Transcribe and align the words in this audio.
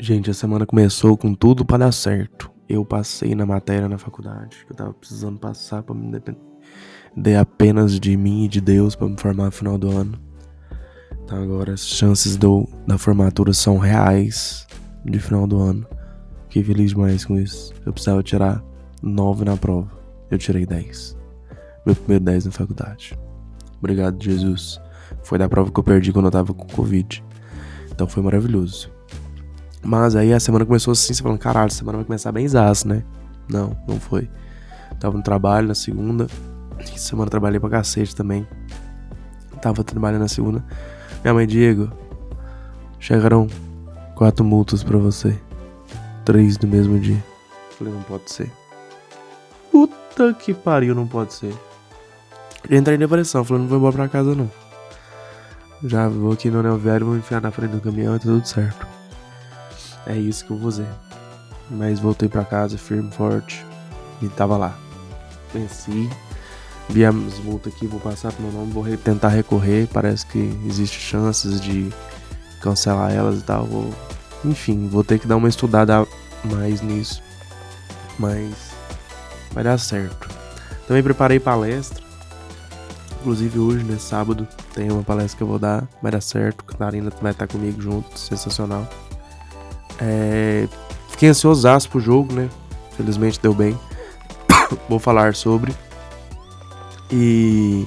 Gente, 0.00 0.30
a 0.30 0.34
semana 0.34 0.64
começou 0.64 1.16
com 1.16 1.34
tudo 1.34 1.64
para 1.64 1.78
dar 1.78 1.92
certo. 1.92 2.48
Eu 2.68 2.84
passei 2.84 3.34
na 3.34 3.44
matéria 3.44 3.88
na 3.88 3.98
faculdade, 3.98 4.64
que 4.64 4.72
eu 4.72 4.76
tava 4.76 4.94
precisando 4.94 5.40
passar 5.40 5.82
para 5.82 5.92
me 5.92 6.12
depender 6.12 7.36
apenas 7.36 7.98
de 7.98 8.16
mim 8.16 8.44
e 8.44 8.48
de 8.48 8.60
Deus 8.60 8.94
para 8.94 9.08
me 9.08 9.16
formar 9.18 9.46
no 9.46 9.50
final 9.50 9.76
do 9.76 9.90
ano. 9.90 10.16
Então 11.24 11.42
agora 11.42 11.72
as 11.72 11.84
chances 11.84 12.36
do, 12.36 12.68
da 12.86 12.96
formatura 12.96 13.52
são 13.52 13.76
reais 13.76 14.68
de 15.04 15.18
final 15.18 15.48
do 15.48 15.58
ano. 15.60 15.84
Fiquei 16.44 16.62
feliz 16.62 16.90
demais 16.90 17.24
com 17.24 17.36
isso. 17.36 17.74
Eu 17.84 17.92
precisava 17.92 18.22
tirar 18.22 18.62
9 19.02 19.44
na 19.44 19.56
prova. 19.56 19.90
Eu 20.30 20.38
tirei 20.38 20.64
10. 20.64 21.16
Meu 21.84 21.96
primeiro 21.96 22.24
10 22.24 22.46
na 22.46 22.52
faculdade. 22.52 23.18
Obrigado, 23.78 24.22
Jesus. 24.22 24.80
Foi 25.24 25.38
da 25.38 25.48
prova 25.48 25.72
que 25.72 25.80
eu 25.80 25.84
perdi 25.84 26.12
quando 26.12 26.26
eu 26.26 26.30
tava 26.30 26.54
com 26.54 26.66
Covid. 26.68 27.24
Então 27.90 28.06
foi 28.06 28.22
maravilhoso. 28.22 28.96
Mas 29.88 30.14
aí 30.14 30.34
a 30.34 30.38
semana 30.38 30.66
começou 30.66 30.92
assim, 30.92 31.14
você 31.14 31.22
falando, 31.22 31.38
caralho, 31.38 31.70
semana 31.70 31.96
vai 31.96 32.04
começar 32.04 32.30
bem 32.30 32.46
zaço, 32.46 32.86
né? 32.86 33.02
Não, 33.48 33.74
não 33.88 33.98
foi. 33.98 34.28
Tava 35.00 35.16
no 35.16 35.22
trabalho 35.22 35.66
na 35.66 35.74
segunda. 35.74 36.26
Semana 36.94 37.30
trabalhei 37.30 37.58
pra 37.58 37.70
cacete 37.70 38.14
também. 38.14 38.46
Tava 39.62 39.82
trabalhando 39.82 40.20
na 40.20 40.28
segunda. 40.28 40.62
Minha 41.22 41.32
mãe, 41.32 41.46
Diego, 41.46 41.90
chegaram 43.00 43.46
quatro 44.14 44.44
multas 44.44 44.84
pra 44.84 44.98
você. 44.98 45.40
Três 46.22 46.58
no 46.58 46.68
mesmo 46.68 47.00
dia. 47.00 47.24
Falei, 47.70 47.94
não 47.94 48.02
pode 48.02 48.30
ser. 48.30 48.52
Puta 49.72 50.34
que 50.34 50.52
pariu, 50.52 50.94
não 50.94 51.06
pode 51.06 51.32
ser. 51.32 51.54
Entrei 52.70 52.96
em 52.96 52.98
depressão, 52.98 53.42
falei, 53.42 53.62
não 53.62 53.70
vou 53.70 53.78
embora 53.78 53.94
pra 53.94 54.08
casa 54.08 54.34
não. 54.34 54.50
Já 55.82 56.10
vou 56.10 56.32
aqui 56.32 56.50
no 56.50 56.60
anel 56.60 56.76
velho, 56.76 57.06
vou 57.06 57.16
enfiar 57.16 57.40
na 57.40 57.50
frente 57.50 57.70
do 57.70 57.80
caminhão 57.80 58.16
e 58.16 58.18
tá 58.18 58.26
tudo 58.26 58.46
certo. 58.46 58.97
É 60.08 60.16
isso 60.16 60.44
que 60.44 60.50
eu 60.50 60.56
vou 60.56 60.70
fazer. 60.70 60.88
Mas 61.70 62.00
voltei 62.00 62.28
pra 62.28 62.44
casa 62.44 62.78
firme, 62.78 63.10
forte. 63.12 63.64
E 64.22 64.28
tava 64.28 64.56
lá. 64.56 64.76
Venci. 65.52 66.10
Vi 66.88 67.04
as 67.04 67.14
multas 67.14 67.74
aqui, 67.74 67.86
vou 67.86 68.00
passar 68.00 68.32
pro 68.32 68.42
meu 68.42 68.52
nome, 68.52 68.72
vou 68.72 68.84
tentar 68.96 69.28
recorrer. 69.28 69.86
Parece 69.92 70.24
que 70.24 70.38
existe 70.66 70.98
chances 70.98 71.60
de 71.60 71.92
cancelar 72.62 73.12
elas 73.12 73.40
e 73.40 73.42
tal. 73.42 73.66
Vou... 73.66 73.94
Enfim, 74.44 74.88
vou 74.88 75.04
ter 75.04 75.18
que 75.18 75.26
dar 75.26 75.36
uma 75.36 75.48
estudada 75.48 76.06
mais 76.44 76.80
nisso. 76.80 77.22
Mas 78.18 78.54
vai 79.52 79.62
dar 79.62 79.78
certo. 79.78 80.28
Também 80.86 81.02
preparei 81.02 81.38
palestra. 81.38 82.02
Inclusive 83.20 83.58
hoje, 83.58 83.84
nesse 83.84 84.06
sábado, 84.06 84.48
tem 84.72 84.90
uma 84.90 85.02
palestra 85.02 85.36
que 85.36 85.42
eu 85.42 85.48
vou 85.48 85.58
dar. 85.58 85.86
Vai 86.00 86.12
dar 86.12 86.22
certo. 86.22 86.64
A 86.66 86.72
Clarina 86.74 87.12
vai 87.20 87.32
estar 87.32 87.46
comigo 87.46 87.82
junto. 87.82 88.18
Sensacional. 88.18 88.88
É... 90.00 90.68
Fiquei 91.08 91.28
ansiosaço 91.28 91.88
pro 91.88 92.00
jogo, 92.00 92.32
né? 92.32 92.48
Felizmente 92.96 93.40
deu 93.40 93.54
bem. 93.54 93.78
vou 94.88 94.98
falar 94.98 95.34
sobre. 95.34 95.74
E, 97.10 97.86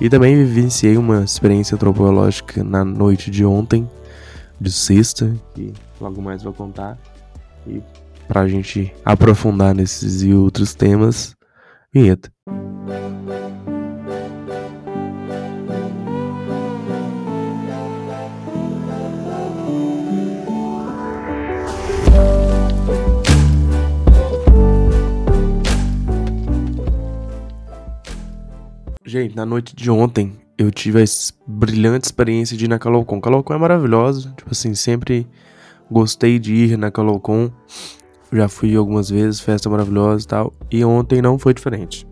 e 0.00 0.08
também 0.08 0.36
vivenciei 0.36 0.96
uma 0.96 1.24
experiência 1.24 1.74
antropológica 1.74 2.62
na 2.62 2.84
noite 2.84 3.30
de 3.30 3.44
ontem, 3.44 3.88
de 4.60 4.70
sexta, 4.70 5.34
que 5.54 5.72
logo 6.00 6.20
mais 6.20 6.42
vou 6.42 6.52
contar. 6.52 6.98
E 7.66 7.82
pra 8.28 8.46
gente 8.46 8.94
aprofundar 9.04 9.74
nesses 9.74 10.22
e 10.22 10.32
outros 10.32 10.74
temas, 10.74 11.34
vinheta. 11.92 12.30
Gente, 29.12 29.36
na 29.36 29.44
noite 29.44 29.76
de 29.76 29.90
ontem 29.90 30.32
eu 30.56 30.70
tive 30.70 30.98
a 30.98 31.04
brilhante 31.46 32.06
experiência 32.06 32.56
de 32.56 32.64
ir 32.64 32.68
na 32.68 32.78
Calocon. 32.78 33.20
Calocon 33.20 33.52
é 33.52 33.58
maravilhosa, 33.58 34.32
tipo 34.34 34.50
assim, 34.50 34.74
sempre 34.74 35.26
gostei 35.90 36.38
de 36.38 36.54
ir 36.54 36.78
na 36.78 36.90
Calocon. 36.90 37.50
Já 38.32 38.48
fui 38.48 38.74
algumas 38.74 39.10
vezes, 39.10 39.38
festa 39.38 39.68
maravilhosa 39.68 40.24
e 40.24 40.26
tal. 40.26 40.54
E 40.70 40.82
ontem 40.82 41.20
não 41.20 41.38
foi 41.38 41.52
diferente. 41.52 42.08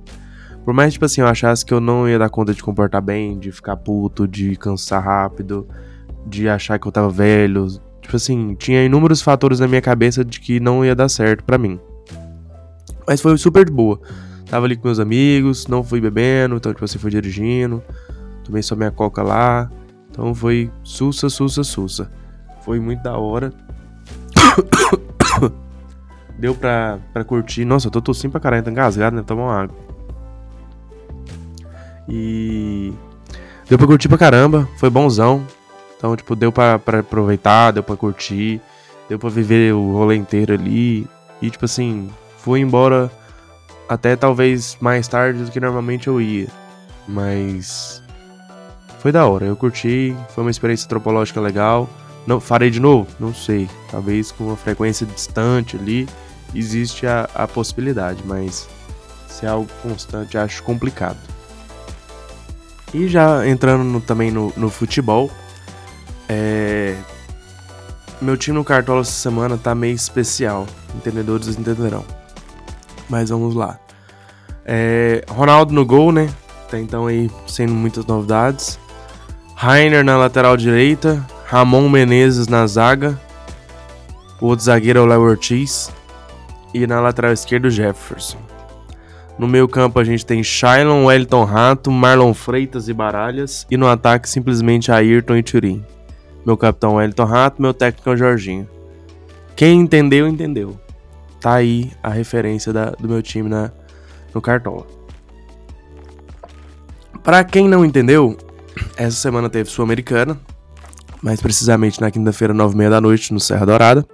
Por 0.63 0.75
mais, 0.75 0.93
tipo 0.93 1.07
assim, 1.07 1.23
eu 1.23 1.27
achasse 1.27 1.65
que 1.65 1.73
eu 1.73 1.81
não 1.81 2.07
ia 2.07 2.19
dar 2.19 2.29
conta 2.29 2.53
de 2.53 2.63
comportar 2.63 3.01
bem, 3.01 3.39
de 3.39 3.51
ficar 3.51 3.79
puto, 3.79 4.29
de 4.29 4.55
cansar 4.57 5.03
rápido, 5.03 5.67
de 6.27 6.51
achar 6.51 6.79
que 6.79 6.87
eu 6.87 6.93
tava 6.93 7.09
velho. 7.09 7.67
Tipo 8.03 8.17
assim, 8.17 8.55
tinha 8.57 8.85
inúmeros 8.85 9.23
fatores 9.23 9.59
na 9.59 9.67
minha 9.67 9.81
cabeça 9.81 10.23
de 10.23 10.39
que 10.39 10.61
não 10.61 10.85
ia 10.85 10.95
dar 10.95 11.09
certo 11.09 11.45
para 11.45 11.57
mim. 11.57 11.81
Mas 13.07 13.23
foi 13.23 13.39
super 13.39 13.65
de 13.65 13.73
boa. 13.73 13.99
Tava 14.51 14.67
ali 14.67 14.77
com 14.77 14.89
meus 14.89 14.99
amigos, 14.99 15.69
não 15.69 15.85
fui 15.85 16.01
bebendo, 16.01 16.57
então, 16.57 16.75
tipo 16.75 16.85
assim, 16.85 16.99
fui 16.99 17.11
dirigindo. 17.11 17.81
Tomei 18.45 18.65
só 18.65 18.75
minha 18.75 18.91
coca 18.91 19.23
lá. 19.23 19.71
Então 20.11 20.35
foi 20.35 20.69
sussa, 20.83 21.31
sussa, 21.31 21.63
sussa. 21.63 22.11
Foi 22.65 22.81
muito 22.81 23.01
da 23.01 23.17
hora. 23.17 23.53
Deu 26.37 26.53
pra, 26.53 26.99
pra 27.13 27.23
curtir. 27.23 27.65
Nossa, 27.65 27.87
eu 27.87 27.93
tô 27.93 28.03
tossindo 28.03 28.33
pra 28.33 28.41
caralho, 28.41 28.65
tá 28.65 28.73
engasgado, 28.73 29.15
né? 29.15 29.23
Tomar 29.25 29.43
uma 29.43 29.63
água. 29.63 29.77
E. 32.09 32.93
Deu 33.69 33.79
pra 33.79 33.87
curtir 33.87 34.09
pra 34.09 34.19
caramba, 34.19 34.69
foi 34.79 34.91
bonzão. 34.91 35.47
Então, 35.97 36.17
tipo, 36.17 36.35
deu 36.35 36.51
pra, 36.51 36.77
pra 36.77 37.01
aproveitar, 37.01 37.71
deu 37.71 37.85
pra 37.85 37.95
curtir, 37.95 38.61
deu 39.09 39.17
pra 39.17 39.31
viver 39.31 39.75
o 39.75 39.93
rolê 39.93 40.17
inteiro 40.17 40.55
ali. 40.55 41.07
E, 41.41 41.51
tipo 41.51 41.67
assim, 41.67 42.11
fui 42.39 42.59
embora 42.59 43.09
até 43.91 44.15
talvez 44.15 44.79
mais 44.81 45.09
tarde 45.09 45.43
do 45.43 45.51
que 45.51 45.59
normalmente 45.59 46.07
eu 46.07 46.21
ia. 46.21 46.47
Mas 47.09 48.01
foi 49.01 49.11
da 49.11 49.27
hora, 49.27 49.47
eu 49.47 49.57
curti, 49.57 50.17
foi 50.29 50.45
uma 50.45 50.51
experiência 50.51 50.87
antropológica 50.87 51.41
legal. 51.41 51.91
Não 52.25 52.41
farei 52.41 52.71
de 52.71 52.79
novo? 52.79 53.09
Não 53.19 53.35
sei. 53.35 53.69
Talvez 53.91 54.31
com 54.31 54.45
uma 54.45 54.57
frequência 54.57 55.05
distante 55.05 55.77
ali 55.77 56.09
existe 56.55 57.05
a, 57.05 57.29
a 57.35 57.49
possibilidade, 57.49 58.23
mas 58.25 58.69
se 59.27 59.45
é 59.45 59.49
algo 59.49 59.69
constante 59.83 60.39
acho 60.39 60.63
complicado. 60.63 61.19
E 62.95 63.09
já 63.09 63.45
entrando 63.49 63.83
no, 63.83 64.01
também 64.01 64.31
no, 64.31 64.53
no 64.57 64.71
futebol, 64.71 65.33
é... 66.29 66.97
meu 68.23 68.37
time 68.37 68.57
no 68.57 68.65
Cartola 68.65 69.01
essa 69.01 69.11
semana 69.11 69.59
tá 69.59 69.75
meio 69.75 69.97
especial. 69.97 70.65
Entendedores 70.95 71.49
entenderão. 71.49 72.20
Mas 73.11 73.29
vamos 73.29 73.55
lá. 73.55 73.79
É, 74.65 75.25
Ronaldo 75.29 75.75
no 75.75 75.85
gol, 75.85 76.13
né? 76.13 76.31
Até 76.67 76.79
então 76.81 77.09
aí 77.09 77.29
sendo 77.47 77.75
muitas 77.75 78.07
novidades. 78.07 78.79
Rainer 79.57 80.05
na 80.05 80.17
lateral 80.17 80.57
direita. 80.57 81.27
Ramon 81.45 81.89
Menezes 81.89 82.47
na 82.47 82.65
zaga. 82.69 83.21
O 84.41 84.47
outro 84.47 84.65
zagueiro 84.65 85.01
é 85.01 85.03
o 85.03 85.07
Léo 85.07 85.23
Ortiz. 85.23 85.91
E 86.73 86.87
na 86.87 87.01
lateral 87.01 87.33
esquerda 87.33 87.67
o 87.67 87.71
Jefferson. 87.71 88.39
No 89.37 89.49
meio 89.49 89.67
campo 89.67 89.99
a 89.99 90.05
gente 90.05 90.25
tem 90.25 90.45
Shailon, 90.45 91.07
Wellington 91.07 91.45
Rato, 91.45 91.91
Marlon 91.91 92.33
Freitas 92.33 92.89
e 92.89 92.93
Baralhas. 92.93 93.67
E 93.69 93.77
no 93.77 93.89
ataque 93.89 94.29
simplesmente 94.29 94.93
Ayrton 94.93 95.37
e 95.37 95.43
Turim. 95.43 95.85
Meu 96.47 96.57
capitão 96.57 96.95
Wellington 96.95 97.25
Rato, 97.25 97.61
meu 97.61 97.75
técnico 97.75 98.11
é 98.11 98.13
o 98.13 98.17
Jorginho. 98.17 98.69
Quem 99.57 99.81
entendeu, 99.81 100.29
entendeu 100.29 100.79
tá 101.41 101.55
aí 101.55 101.91
a 102.03 102.11
referência 102.11 102.73
da, 102.73 102.91
do 102.91 103.09
meu 103.09 103.23
time 103.23 103.49
na, 103.49 103.73
no 104.35 104.41
Cartola. 104.41 104.87
Para 107.23 107.45
quem 107.45 107.69
não 107.69 107.85
entendeu, 107.85 108.37
essa 108.97 109.17
semana 109.17 109.49
teve 109.49 109.69
Sul-Americana, 109.71 110.39
mais 111.23 111.41
precisamente 111.41 112.01
na 112.01 112.11
quinta-feira, 112.11 112.55
nove 112.55 112.75
e 112.75 112.79
meia 112.79 112.91
da 112.91 113.01
noite, 113.01 113.33
no 113.33 113.41
Serra 113.41 113.67
Dourada. 113.67 114.07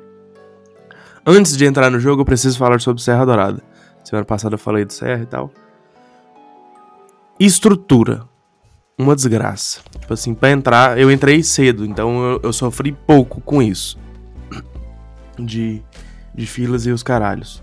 Antes 1.25 1.57
de 1.57 1.65
entrar 1.65 1.91
no 1.91 2.01
jogo, 2.01 2.23
eu 2.23 2.25
preciso 2.25 2.59
falar 2.59 2.81
sobre 2.81 3.03
Serra 3.03 3.25
Dourada. 3.25 3.63
Semana 4.05 4.25
passada 4.25 4.55
eu 4.55 4.59
falei 4.59 4.85
do 4.85 4.93
Serra 4.93 5.23
e 5.23 5.27
tal. 5.27 5.51
Estrutura. 7.39 8.25
Uma 8.99 9.15
desgraça. 9.15 9.81
Tipo 10.01 10.15
assim, 10.15 10.33
pra 10.33 10.51
entrar, 10.51 10.99
eu 10.99 11.11
entrei 11.11 11.43
cedo, 11.43 11.85
então 11.85 12.23
eu, 12.25 12.41
eu 12.45 12.53
sofri 12.53 12.93
pouco 12.93 13.41
com 13.43 13.61
isso. 13.61 13.99
De 15.39 15.83
de 16.37 16.47
filas 16.47 16.87
e 16.87 16.91
os 16.91 17.03
caralhos. 17.03 17.63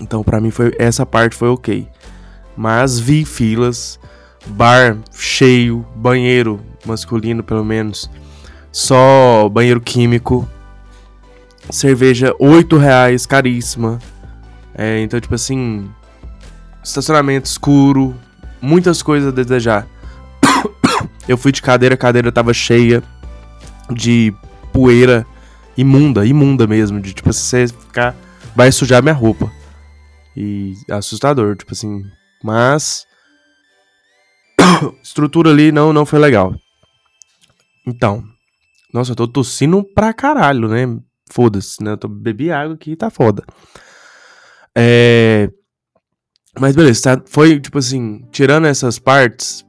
Então 0.00 0.22
para 0.22 0.40
mim 0.40 0.50
foi 0.50 0.74
essa 0.78 1.06
parte 1.06 1.34
foi 1.34 1.48
ok. 1.48 1.88
Mas 2.56 3.00
vi 3.00 3.24
filas, 3.24 3.98
bar 4.46 4.98
cheio, 5.12 5.84
banheiro 5.96 6.60
masculino 6.84 7.42
pelo 7.42 7.64
menos, 7.64 8.10
só 8.70 9.48
banheiro 9.48 9.80
químico, 9.80 10.48
cerveja 11.70 12.34
oito 12.38 12.76
reais, 12.76 13.26
caríssima. 13.26 13.98
É, 14.74 15.00
então 15.00 15.20
tipo 15.20 15.34
assim, 15.34 15.90
estacionamento 16.82 17.46
escuro, 17.46 18.14
muitas 18.60 19.02
coisas 19.02 19.28
a 19.28 19.32
desejar. 19.32 19.86
Eu 21.26 21.38
fui 21.38 21.50
de 21.50 21.62
cadeira, 21.62 21.94
a 21.94 21.98
cadeira 21.98 22.30
tava 22.30 22.52
cheia 22.52 23.02
de 23.90 24.34
poeira 24.72 25.26
imunda, 25.76 26.26
imunda 26.26 26.66
mesmo, 26.66 27.00
de 27.00 27.12
tipo 27.12 27.32
você 27.32 27.66
ficar 27.68 28.14
vai 28.54 28.70
sujar 28.70 29.02
minha 29.02 29.14
roupa. 29.14 29.50
E 30.36 30.74
assustador, 30.90 31.56
tipo 31.56 31.72
assim, 31.72 32.04
mas 32.42 33.06
estrutura 35.02 35.50
ali 35.50 35.70
não 35.72 35.92
não 35.92 36.06
foi 36.06 36.18
legal. 36.18 36.54
Então, 37.86 38.24
nossa, 38.92 39.12
eu 39.12 39.16
tô 39.16 39.28
tossindo 39.28 39.84
pra 39.94 40.12
caralho, 40.12 40.68
né? 40.68 40.98
Foda-se, 41.30 41.82
né? 41.82 41.92
Eu 41.92 41.98
tô 41.98 42.08
bebi 42.08 42.50
água 42.50 42.74
aqui 42.74 42.92
e 42.92 42.96
tá 42.96 43.10
foda. 43.10 43.44
É 44.76 45.48
mas 46.58 46.76
beleza, 46.76 47.16
tá? 47.16 47.22
foi 47.26 47.58
tipo 47.58 47.78
assim, 47.78 48.24
tirando 48.30 48.66
essas 48.66 48.98
partes, 48.98 49.66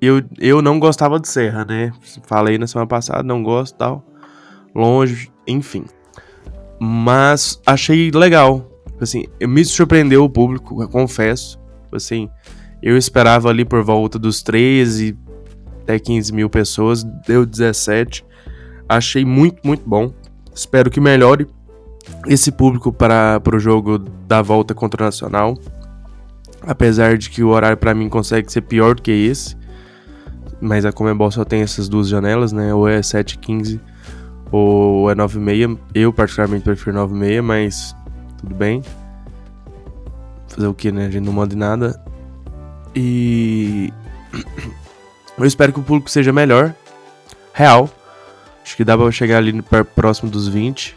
eu, 0.00 0.22
eu 0.38 0.62
não 0.62 0.78
gostava 0.78 1.18
de 1.18 1.28
serra, 1.28 1.64
né? 1.64 1.90
Falei 2.26 2.56
na 2.58 2.66
semana 2.66 2.86
passada, 2.86 3.24
não 3.24 3.42
gosto 3.42 3.76
tal. 3.76 4.04
Longe, 4.74 5.32
enfim. 5.48 5.84
Mas 6.78 7.60
achei 7.66 8.10
legal. 8.10 8.70
Assim, 9.00 9.24
me 9.42 9.64
surpreendeu 9.64 10.24
o 10.24 10.30
público, 10.30 10.82
eu 10.82 10.88
confesso. 10.88 11.58
Assim, 11.90 12.28
eu 12.82 12.96
esperava 12.96 13.48
ali 13.48 13.64
por 13.64 13.82
volta 13.82 14.18
dos 14.18 14.42
13 14.42 15.16
até 15.88 15.98
15 15.98 16.34
mil 16.34 16.50
pessoas, 16.50 17.02
deu 17.26 17.46
17. 17.46 18.22
Achei 18.86 19.24
muito, 19.24 19.66
muito 19.66 19.88
bom. 19.88 20.12
Espero 20.54 20.90
que 20.90 21.00
melhore 21.00 21.46
esse 22.26 22.52
público 22.52 22.92
para 22.92 23.40
o 23.54 23.58
jogo 23.58 23.98
da 23.98 24.42
volta 24.42 24.74
contra 24.74 25.02
o 25.02 25.06
Nacional. 25.06 25.56
Apesar 26.60 27.16
de 27.16 27.30
que 27.30 27.42
o 27.42 27.48
horário 27.48 27.76
para 27.76 27.94
mim 27.94 28.08
consegue 28.08 28.52
ser 28.52 28.62
pior 28.62 28.94
do 28.94 29.02
que 29.02 29.10
esse. 29.10 29.56
Mas 30.60 30.84
a 30.84 30.92
Comebol 30.92 31.30
só 31.30 31.44
tem 31.44 31.62
essas 31.62 31.88
duas 31.88 32.08
janelas, 32.08 32.52
né? 32.52 32.74
Ou 32.74 32.86
é 32.86 33.00
7h15 33.00 33.80
ou 34.50 35.10
é 35.10 35.14
9h30. 35.14 35.78
Eu 35.94 36.12
particularmente 36.12 36.64
prefiro 36.64 36.96
9h30, 36.96 37.42
mas 37.42 37.96
tudo 38.38 38.54
bem. 38.54 38.82
Fazer 40.48 40.66
o 40.66 40.74
que, 40.74 40.90
né? 40.90 41.06
A 41.06 41.10
gente 41.10 41.24
não 41.24 41.32
manda 41.32 41.54
em 41.54 41.58
nada. 41.58 42.02
E. 42.94 43.92
Eu 45.38 45.44
espero 45.44 45.72
que 45.72 45.78
o 45.78 45.84
público 45.84 46.10
seja 46.10 46.32
melhor. 46.32 46.74
Real. 47.52 47.88
Acho 48.64 48.76
que 48.76 48.84
dá 48.84 48.98
pra 48.98 49.08
chegar 49.12 49.38
ali 49.38 49.62
próximo 49.94 50.28
dos 50.28 50.48
20. 50.48 50.96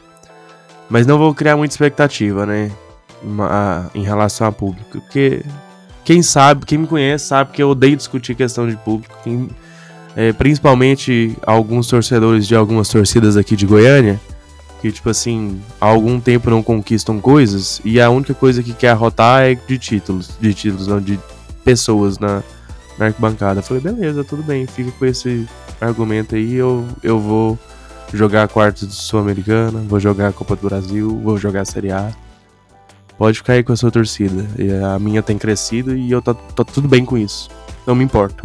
Mas 0.89 1.05
não 1.05 1.19
vou 1.19 1.33
criar 1.35 1.55
muita 1.55 1.73
expectativa, 1.73 2.43
né? 2.43 2.71
em 3.93 4.03
relação 4.03 4.47
a 4.47 4.51
público. 4.51 4.89
Porque 4.89 5.43
quem 6.03 6.21
sabe, 6.21 6.65
quem 6.65 6.79
me 6.79 6.87
conhece, 6.87 7.27
sabe 7.27 7.51
que 7.51 7.61
eu 7.61 7.69
odeio 7.69 7.95
discutir 7.95 8.35
questão 8.35 8.67
de 8.67 8.75
público. 8.77 9.15
Quem, 9.23 9.49
é, 10.15 10.33
principalmente 10.33 11.37
alguns 11.45 11.87
torcedores 11.87 12.47
de 12.47 12.55
algumas 12.55 12.89
torcidas 12.89 13.37
aqui 13.37 13.55
de 13.55 13.65
Goiânia, 13.65 14.19
que, 14.81 14.91
tipo 14.91 15.09
assim, 15.09 15.61
há 15.79 15.85
algum 15.85 16.19
tempo 16.19 16.49
não 16.49 16.63
conquistam 16.63 17.19
coisas 17.19 17.79
e 17.85 18.01
a 18.01 18.09
única 18.09 18.33
coisa 18.33 18.63
que 18.63 18.73
quer 18.73 18.89
arrotar 18.89 19.43
é 19.43 19.53
de 19.55 19.77
títulos, 19.77 20.31
de 20.39 20.53
títulos, 20.53 20.87
não, 20.87 20.99
de 20.99 21.19
pessoas 21.63 22.17
na, 22.17 22.41
na 22.97 23.05
arquibancada. 23.07 23.59
Eu 23.59 23.63
falei, 23.63 23.83
beleza, 23.83 24.23
tudo 24.23 24.41
bem, 24.41 24.65
fica 24.65 24.91
com 24.91 25.05
esse 25.05 25.47
argumento 25.79 26.35
aí, 26.35 26.55
eu, 26.55 26.85
eu 27.03 27.19
vou 27.19 27.59
jogar 28.11 28.47
quartos 28.47 28.87
de 28.87 28.95
Sul-Americana, 28.95 29.83
vou 29.87 29.99
jogar 29.99 30.29
a 30.29 30.33
Copa 30.33 30.55
do 30.55 30.67
Brasil, 30.67 31.19
vou 31.23 31.37
jogar 31.37 31.61
a 31.61 31.65
Série 31.65 31.91
A. 31.91 32.11
Pode 33.17 33.37
ficar 33.37 33.53
aí 33.53 33.63
com 33.63 33.71
a 33.71 33.77
sua 33.77 33.91
torcida. 33.91 34.47
A 34.95 34.97
minha 34.97 35.21
tem 35.21 35.37
crescido 35.37 35.95
e 35.95 36.11
eu 36.11 36.23
tô, 36.23 36.33
tô 36.33 36.65
tudo 36.65 36.87
bem 36.87 37.05
com 37.05 37.15
isso. 37.17 37.49
Não 37.85 37.93
me 37.93 38.03
importa. 38.03 38.43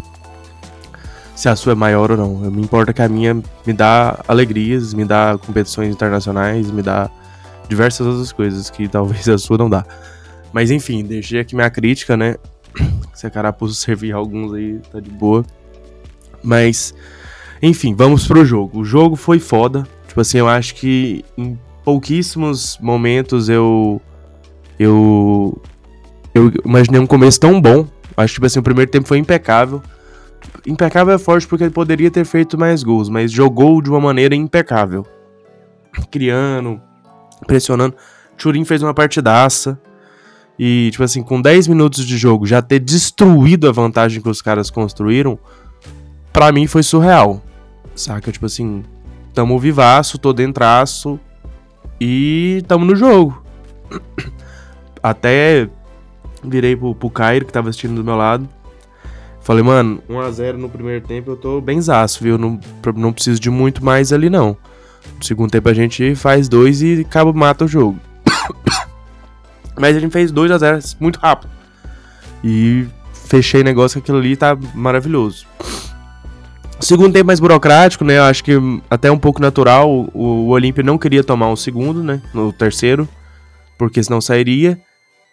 Se 1.36 1.50
a 1.50 1.54
sua 1.54 1.72
é 1.72 1.76
maior 1.76 2.10
ou 2.10 2.16
não. 2.16 2.50
Me 2.50 2.62
importa 2.62 2.94
que 2.94 3.02
a 3.02 3.08
minha 3.08 3.34
me 3.34 3.72
dá 3.72 4.24
alegrias, 4.26 4.94
me 4.94 5.04
dá 5.04 5.38
competições 5.38 5.92
internacionais, 5.92 6.70
me 6.70 6.80
dá 6.80 7.10
diversas 7.68 8.06
outras 8.06 8.32
coisas 8.32 8.70
que 8.70 8.88
talvez 8.88 9.28
a 9.28 9.36
sua 9.36 9.58
não 9.58 9.68
dá. 9.68 9.84
Mas 10.50 10.70
enfim, 10.70 11.04
deixei 11.04 11.38
aqui 11.38 11.54
minha 11.54 11.68
crítica, 11.68 12.16
né? 12.16 12.36
Se 13.14 13.26
a 13.26 13.30
carapuça 13.30 13.74
servir 13.74 14.12
alguns 14.12 14.54
aí, 14.54 14.80
tá 14.90 14.98
de 14.98 15.10
boa. 15.10 15.44
Mas, 16.42 16.94
enfim, 17.60 17.94
vamos 17.94 18.26
pro 18.26 18.44
jogo. 18.44 18.80
O 18.80 18.84
jogo 18.84 19.14
foi 19.14 19.38
foda. 19.38 19.86
Tipo 20.08 20.22
assim, 20.22 20.38
eu 20.38 20.48
acho 20.48 20.74
que 20.74 21.22
em 21.36 21.58
pouquíssimos 21.84 22.78
momentos 22.80 23.48
eu 23.50 24.00
eu 24.78 25.60
eu 26.34 26.50
imaginei 26.64 27.00
um 27.00 27.06
começo 27.06 27.38
tão 27.38 27.60
bom. 27.60 27.86
Acho 28.16 28.28
que 28.28 28.34
tipo 28.36 28.46
assim, 28.46 28.58
o 28.58 28.62
primeiro 28.62 28.90
tempo 28.90 29.06
foi 29.06 29.18
impecável. 29.18 29.82
Impecável 30.66 31.14
é 31.14 31.18
forte 31.18 31.46
porque 31.46 31.64
ele 31.64 31.70
poderia 31.70 32.10
ter 32.10 32.24
feito 32.24 32.58
mais 32.58 32.82
gols, 32.82 33.08
mas 33.08 33.30
jogou 33.30 33.80
de 33.80 33.90
uma 33.90 34.00
maneira 34.00 34.34
impecável. 34.34 35.06
Criando, 36.10 36.80
pressionando. 37.46 37.94
Turin 38.36 38.64
fez 38.64 38.82
uma 38.82 38.94
partidaça. 38.94 39.80
E, 40.58 40.88
tipo 40.90 41.04
assim, 41.04 41.22
com 41.22 41.40
10 41.40 41.68
minutos 41.68 42.06
de 42.06 42.16
jogo, 42.16 42.46
já 42.46 42.62
ter 42.62 42.78
destruído 42.78 43.68
a 43.68 43.72
vantagem 43.72 44.22
que 44.22 44.28
os 44.28 44.40
caras 44.40 44.70
construíram, 44.70 45.38
para 46.32 46.50
mim 46.50 46.66
foi 46.66 46.82
surreal. 46.82 47.42
Saca? 47.94 48.32
Tipo 48.32 48.46
assim, 48.46 48.82
tamo 49.34 49.58
vivaço, 49.58 50.18
tô 50.18 50.32
dentraço 50.32 51.20
e 52.00 52.62
tamo 52.66 52.84
no 52.84 52.96
jogo. 52.96 53.42
Até 55.02 55.68
virei 56.42 56.74
pro, 56.74 56.94
pro 56.94 57.10
Cairo, 57.10 57.44
que 57.44 57.52
tava 57.52 57.68
assistindo 57.68 57.94
do 57.94 58.04
meu 58.04 58.16
lado. 58.16 58.48
Falei, 59.46 59.62
mano, 59.62 60.02
1x0 60.10 60.54
no 60.54 60.68
primeiro 60.68 61.06
tempo 61.06 61.30
eu 61.30 61.36
tô 61.36 61.60
bem 61.60 61.80
zaço, 61.80 62.20
viu? 62.20 62.36
Não, 62.36 62.58
não 62.96 63.12
preciso 63.12 63.38
de 63.38 63.48
muito 63.48 63.84
mais 63.84 64.12
ali, 64.12 64.28
não. 64.28 64.56
No 65.16 65.24
segundo 65.24 65.52
tempo 65.52 65.68
a 65.68 65.72
gente 65.72 66.16
faz 66.16 66.48
dois 66.48 66.82
e 66.82 67.06
acaba, 67.08 67.32
mata 67.32 67.64
o 67.64 67.68
jogo. 67.68 67.96
Mas 69.78 69.96
a 69.96 70.00
gente 70.00 70.10
fez 70.10 70.32
2x0 70.32 70.96
muito 70.98 71.20
rápido. 71.20 71.48
E 72.42 72.88
fechei 73.12 73.62
negócio 73.62 74.00
que 74.00 74.10
aquilo 74.10 74.18
ali 74.18 74.36
tá 74.36 74.58
maravilhoso. 74.74 75.46
Segundo 76.80 77.12
tempo 77.12 77.28
mais 77.28 77.38
burocrático, 77.38 78.04
né? 78.04 78.18
Eu 78.18 78.24
acho 78.24 78.42
que 78.42 78.54
até 78.90 79.12
um 79.12 79.18
pouco 79.18 79.40
natural. 79.40 80.10
O, 80.12 80.50
o 80.50 80.58
não 80.82 80.98
queria 80.98 81.22
tomar 81.22 81.50
o 81.50 81.56
segundo, 81.56 82.02
né? 82.02 82.20
No 82.34 82.52
terceiro. 82.52 83.08
Porque 83.78 84.02
senão 84.02 84.20
sairia. 84.20 84.76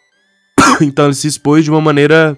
então 0.82 1.06
ele 1.06 1.16
se 1.16 1.28
expôs 1.28 1.64
de 1.64 1.72
uma 1.72 1.82
maneira 1.82 2.38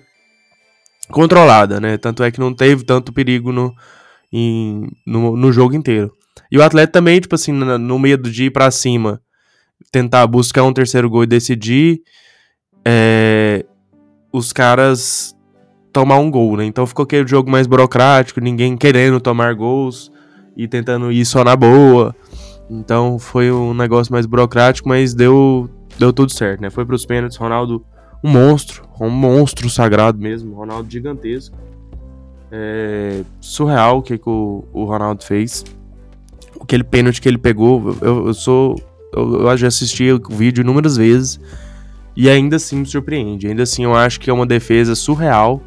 controlada, 1.10 1.80
né? 1.80 1.98
Tanto 1.98 2.24
é 2.24 2.32
que 2.32 2.40
não 2.40 2.54
teve 2.54 2.84
tanto 2.84 3.14
perigo 3.14 3.52
no, 3.52 3.74
em, 4.32 4.88
no, 5.06 5.36
no 5.36 5.52
jogo 5.52 5.76
inteiro. 5.76 6.12
E 6.52 6.58
o 6.58 6.64
atleta 6.64 6.92
também, 6.92 7.20
tipo 7.20 7.36
assim, 7.36 7.52
no, 7.52 8.00
medo 8.00 8.30
de 8.30 8.46
ir 8.46 8.52
pra 8.52 8.72
cima, 8.72 9.22
tentar 9.92 10.26
buscar 10.28 10.64
um 10.64 10.74
terceiro 10.74 11.10
gol 11.10 11.24
e 11.24 11.28
decidir, 11.28 12.02
é, 12.86 13.66
os 14.32 14.52
caras 14.54 15.36
tomar 15.92 16.18
um 16.18 16.30
gol, 16.30 16.58
né? 16.58 16.66
Então 16.66 16.86
ficou 16.86 17.04
aquele 17.04 17.28
jogo 17.28 17.50
mais 17.50 17.68
burocrático, 17.68 18.42
ninguém 18.42 18.76
querendo 18.76 19.20
tomar 19.20 19.54
gols 19.56 20.12
e 20.56 20.68
tentando 20.68 21.12
ir 21.12 21.26
só 21.26 21.44
na 21.44 21.56
boa. 21.56 22.16
Então 22.70 23.18
foi 23.18 23.52
um 23.52 23.74
negócio 23.74 24.12
mais 24.12 24.26
burocrático, 24.26 24.90
mas 24.90 25.14
deu, 25.14 25.70
deu 25.98 26.12
tudo 26.12 26.32
certo, 26.32 26.62
né? 26.62 26.70
Foi 26.70 26.86
pros 26.86 27.06
pênaltis, 27.06 27.38
Ronaldo 27.38 27.86
um 28.26 28.28
monstro, 28.28 28.84
um 29.00 29.10
monstro 29.10 29.70
sagrado 29.70 30.20
mesmo, 30.20 30.56
Ronaldo 30.56 30.92
gigantesco. 30.92 31.56
É 32.52 33.22
surreal 33.40 34.00
o 34.00 34.02
que, 34.02 34.18
que 34.18 34.28
o, 34.28 34.66
o 34.74 34.86
Ronaldo 34.86 35.24
fez. 35.24 35.64
Aquele 36.60 36.84
pênalti 36.84 37.22
que 37.22 37.30
ele 37.30 37.38
pegou, 37.38 37.96
eu, 38.02 38.28
eu 38.28 38.34
sou. 38.34 38.82
Eu, 39.14 39.48
eu 39.48 39.58
já 39.58 39.68
assisti 39.68 40.12
o 40.12 40.20
vídeo 40.30 40.62
inúmeras 40.62 40.98
vezes 40.98 41.40
e 42.16 42.28
ainda 42.28 42.56
assim 42.56 42.78
me 42.78 42.86
surpreende. 42.88 43.48
Ainda 43.48 43.62
assim 43.62 43.84
eu 43.84 43.94
acho 43.94 44.20
que 44.20 44.30
é 44.30 44.34
uma 44.34 44.46
defesa 44.46 44.96
surreal 44.96 45.62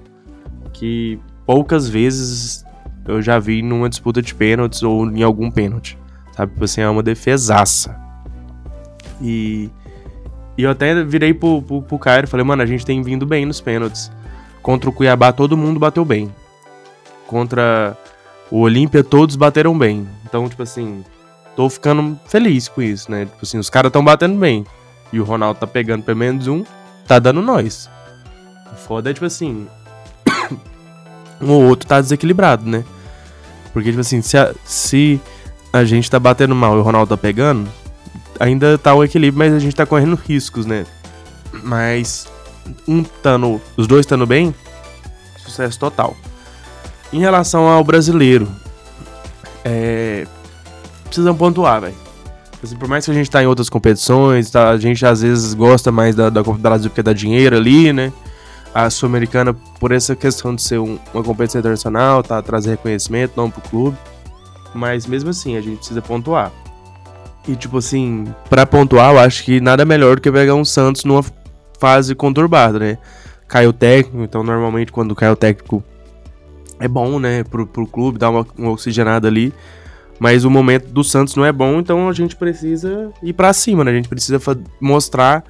que 0.73 1.19
poucas 1.47 1.88
vezes 1.88 2.65
eu 3.07 3.23
já 3.23 3.38
vi 3.38 3.62
numa 3.62 3.88
disputa 3.88 4.21
de 4.21 4.35
pênaltis 4.35 4.83
ou 4.83 5.09
em 5.09 5.23
algum 5.23 5.49
pênalti. 5.49 5.97
Sabe? 6.33 6.53
Tipo 6.53 6.65
assim, 6.65 6.81
é 6.81 6.88
uma 6.88 7.05
defesaça. 7.05 7.97
E 9.23 9.71
e 10.59 10.65
eu 10.65 10.71
até 10.71 11.05
virei 11.05 11.33
pro, 11.33 11.62
pro, 11.62 11.81
pro 11.81 11.99
Caio 12.00 12.25
e 12.25 12.27
falei, 12.27 12.45
mano, 12.45 12.61
a 12.61 12.67
gente 12.67 12.85
tem 12.85 13.00
vindo 13.00 13.25
bem 13.25 13.47
nos 13.47 13.61
pênaltis. 13.61 14.11
Contra 14.61 14.91
o 14.91 14.93
Cuiabá, 14.93 15.33
todo 15.33 15.57
mundo 15.57 15.79
bateu 15.79 16.05
bem. 16.05 16.35
Contra 17.29 17.97
o 18.50 18.59
Olímpia, 18.62 19.05
todos 19.05 19.37
bateram 19.37 19.79
bem. 19.79 20.09
Então, 20.27 20.49
tipo 20.49 20.61
assim, 20.61 21.05
tô 21.55 21.71
ficando 21.71 22.19
feliz 22.27 22.67
com 22.67 22.83
isso, 22.83 23.09
né? 23.09 23.27
Tipo 23.27 23.38
assim, 23.41 23.57
os 23.57 23.71
caras 23.71 23.93
tão 23.93 24.05
batendo 24.05 24.37
bem. 24.37 24.67
E 25.12 25.21
o 25.21 25.25
Ronaldo 25.25 25.61
tá 25.61 25.67
pegando 25.67 26.03
pelo 26.03 26.19
menos 26.19 26.49
um, 26.49 26.65
tá 27.07 27.21
dando 27.21 27.41
nós. 27.41 27.88
O 28.73 28.77
foda 28.77 29.11
é, 29.11 29.15
tipo 29.15 29.27
assim, 29.27 29.69
um 31.41 31.53
ou 31.53 31.69
outro 31.69 31.87
tá 31.87 32.00
desequilibrado, 32.00 32.69
né? 32.69 32.85
Porque, 33.73 33.91
tipo 33.91 34.00
assim, 34.00 34.21
se 34.21 34.37
a, 34.37 34.53
se 34.65 35.21
a 35.73 35.85
gente 35.85 36.11
tá 36.11 36.19
batendo 36.19 36.57
mal 36.57 36.77
e 36.77 36.81
o 36.81 36.83
Ronaldo 36.83 37.11
tá 37.11 37.17
pegando, 37.17 37.71
ainda 38.38 38.78
tá 38.78 38.95
o 38.95 39.04
equilíbrio, 39.04 39.38
mas 39.38 39.54
a 39.54 39.59
gente 39.59 39.75
tá 39.75 39.87
correndo 39.87 40.14
riscos, 40.14 40.66
né? 40.66 40.87
Mas 41.62 42.28
um 42.87 43.02
tando, 43.02 43.61
os 43.76 43.87
dois 43.87 44.00
estando 44.00 44.26
bem, 44.26 44.54
sucesso 45.38 45.78
total. 45.78 46.16
Em 47.12 47.21
relação 47.21 47.68
ao 47.68 47.83
brasileiro, 47.83 48.49
é, 49.64 50.26
precisamos 51.04 51.38
pontuar, 51.38 51.80
velho. 51.80 51.95
Assim, 52.62 52.76
por 52.76 52.88
mais 52.88 53.04
que 53.04 53.11
a 53.11 53.14
gente 53.14 53.30
tá 53.30 53.42
em 53.42 53.47
outras 53.47 53.68
competições, 53.68 54.50
tá, 54.50 54.71
a 54.71 54.78
gente 54.78 55.04
às 55.07 55.23
vezes 55.23 55.54
gosta 55.54 55.92
mais 55.92 56.14
da, 56.14 56.28
da 56.28 56.42
Copa 56.42 56.59
do 56.59 56.62
Brasil 56.62 56.90
porque 56.90 57.02
dá 57.02 57.12
dinheiro 57.12 57.57
ali, 57.57 57.92
né? 57.92 58.12
A 58.75 58.90
Sul-Americana, 58.90 59.54
por 59.54 59.92
essa 59.92 60.14
questão 60.14 60.54
de 60.54 60.62
ser 60.62 60.78
um, 60.78 60.99
uma 61.14 61.23
competição 61.23 61.61
internacional, 61.61 62.23
tá, 62.23 62.42
trazer 62.42 62.71
reconhecimento, 62.71 63.35
não 63.37 63.50
pro 63.50 63.62
clube. 63.62 63.97
Mas 64.75 65.07
mesmo 65.07 65.30
assim, 65.30 65.57
a 65.57 65.61
gente 65.61 65.78
precisa 65.78 66.02
pontuar. 66.02 66.52
E 67.49 67.57
tipo 67.57 67.78
assim, 67.78 68.26
para 68.50 68.67
pontuar, 68.67 69.14
eu 69.14 69.19
acho 69.19 69.43
que 69.43 69.59
nada 69.59 69.83
melhor 69.83 70.17
do 70.17 70.23
que 70.23 70.31
pegar 70.31 70.55
um 70.55 70.67
Santos 70.67 71.05
numa 71.05 71.25
fase 71.81 72.14
conturbada, 72.14 72.78
né? 72.78 72.99
Caiu 73.49 73.73
técnico, 73.73 74.23
então 74.23 74.43
normalmente 74.43 74.93
quando 74.93 75.14
cai 75.14 75.31
o 75.31 75.37
técnico 75.37 75.83
é 76.78 76.87
bom, 76.87 77.19
né, 77.19 77.43
pro, 77.45 77.67
pro 77.67 77.87
clube, 77.87 78.19
dar 78.19 78.28
uma, 78.28 78.47
uma 78.57 78.71
oxigenada 78.71 79.26
ali. 79.26 79.52
Mas 80.21 80.45
o 80.45 80.50
momento 80.50 80.88
do 80.88 81.02
Santos 81.02 81.37
não 81.37 81.45
é 81.45 81.52
bom, 81.52 81.78
então 81.78 82.09
a 82.09 82.12
gente 82.12 82.37
precisa 82.37 83.11
ir 83.23 83.33
para 83.33 83.52
cima, 83.52 83.83
né? 83.83 83.93
A 83.93 83.95
gente 83.95 84.09
precisa 84.09 84.38
mostrar 84.81 85.43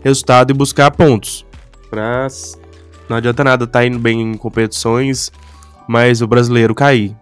resultado 0.00 0.50
e 0.50 0.54
buscar 0.54 0.90
pontos. 0.90 1.44
Pra... 1.90 2.28
Não 3.08 3.16
adianta 3.16 3.44
nada 3.44 3.66
tá 3.66 3.84
indo 3.84 3.98
bem 3.98 4.22
em 4.22 4.36
competições, 4.36 5.30
mas 5.86 6.22
o 6.22 6.26
brasileiro 6.26 6.74
cair. 6.74 7.14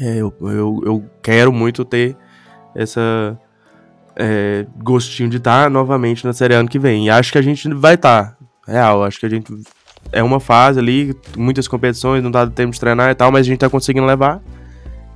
É, 0.00 0.16
eu, 0.16 0.32
eu, 0.40 0.82
eu 0.86 1.04
quero 1.20 1.52
muito 1.52 1.84
ter 1.84 2.16
essa 2.78 3.36
é, 4.14 4.64
gostinho 4.82 5.28
de 5.28 5.38
estar 5.38 5.64
tá 5.64 5.70
novamente 5.70 6.24
na 6.24 6.32
Série 6.32 6.54
ano 6.54 6.68
que 6.68 6.78
vem. 6.78 7.06
E 7.06 7.10
acho 7.10 7.32
que 7.32 7.38
a 7.38 7.42
gente 7.42 7.68
vai 7.74 7.94
estar. 7.94 8.32
Tá, 8.32 8.36
real, 8.66 9.02
acho 9.02 9.18
que 9.18 9.26
a 9.26 9.28
gente. 9.28 9.52
É 10.12 10.22
uma 10.22 10.40
fase 10.40 10.78
ali, 10.78 11.14
muitas 11.36 11.66
competições, 11.68 12.22
não 12.22 12.30
dá 12.30 12.46
tempo 12.46 12.72
de 12.72 12.80
treinar 12.80 13.10
e 13.10 13.14
tal, 13.14 13.30
mas 13.30 13.42
a 13.42 13.50
gente 13.50 13.58
tá 13.58 13.68
conseguindo 13.68 14.06
levar. 14.06 14.40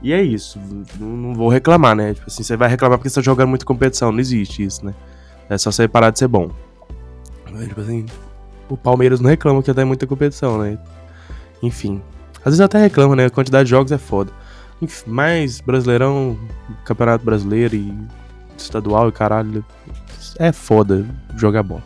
E 0.02 0.12
é 0.12 0.21
isso. 0.21 0.59
Não, 0.99 1.09
não, 1.09 1.35
vou 1.35 1.49
reclamar, 1.49 1.95
né? 1.95 2.12
Tipo 2.12 2.26
assim, 2.26 2.42
você 2.42 2.57
vai 2.57 2.69
reclamar 2.69 2.99
porque 2.99 3.09
você 3.09 3.14
tá 3.14 3.25
jogando 3.25 3.49
muita 3.49 3.64
competição. 3.64 4.11
Não 4.11 4.19
existe 4.19 4.64
isso, 4.64 4.85
né? 4.85 4.92
É 5.49 5.57
só 5.57 5.71
você 5.71 5.87
parar 5.87 6.11
de 6.11 6.19
ser 6.19 6.28
bom. 6.28 6.50
Tipo 7.69 7.81
assim, 7.81 8.07
o 8.69 8.76
Palmeiras 8.76 9.21
não 9.21 9.31
reclama 9.31 9.62
que 9.62 9.73
tem 9.73 9.85
muita 9.85 10.07
competição, 10.07 10.59
né? 10.59 10.76
Enfim. 11.62 12.02
Às 12.38 12.47
vezes 12.47 12.61
até 12.61 12.78
reclama, 12.78 13.14
né? 13.14 13.26
A 13.26 13.31
quantidade 13.31 13.64
de 13.64 13.71
jogos 13.71 13.92
é 13.92 13.99
foda. 13.99 14.33
Mas 15.07 15.61
Brasileirão, 15.61 16.39
Campeonato 16.85 17.25
Brasileiro 17.25 17.77
e 17.77 17.97
estadual 18.57 19.09
e 19.09 19.12
caralho. 19.12 19.65
É 20.39 20.53
foda 20.53 21.07
jogar 21.37 21.62
bola. 21.62 21.83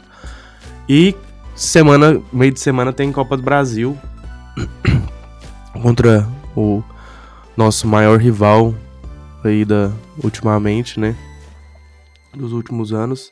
E 0.89 1.15
semana, 1.55 2.21
meio 2.33 2.53
de 2.53 2.61
semana 2.61 2.93
tem 2.93 3.13
Copa 3.13 3.37
do 3.37 3.43
Brasil. 3.43 3.97
contra 5.83 6.27
o 6.57 6.83
nosso 7.57 7.87
maior 7.87 8.19
rival 8.19 8.75
aí 9.45 9.65
da 9.65 9.91
ultimamente, 10.23 10.99
né? 10.99 11.17
Dos 12.35 12.53
últimos 12.53 12.93
anos. 12.93 13.31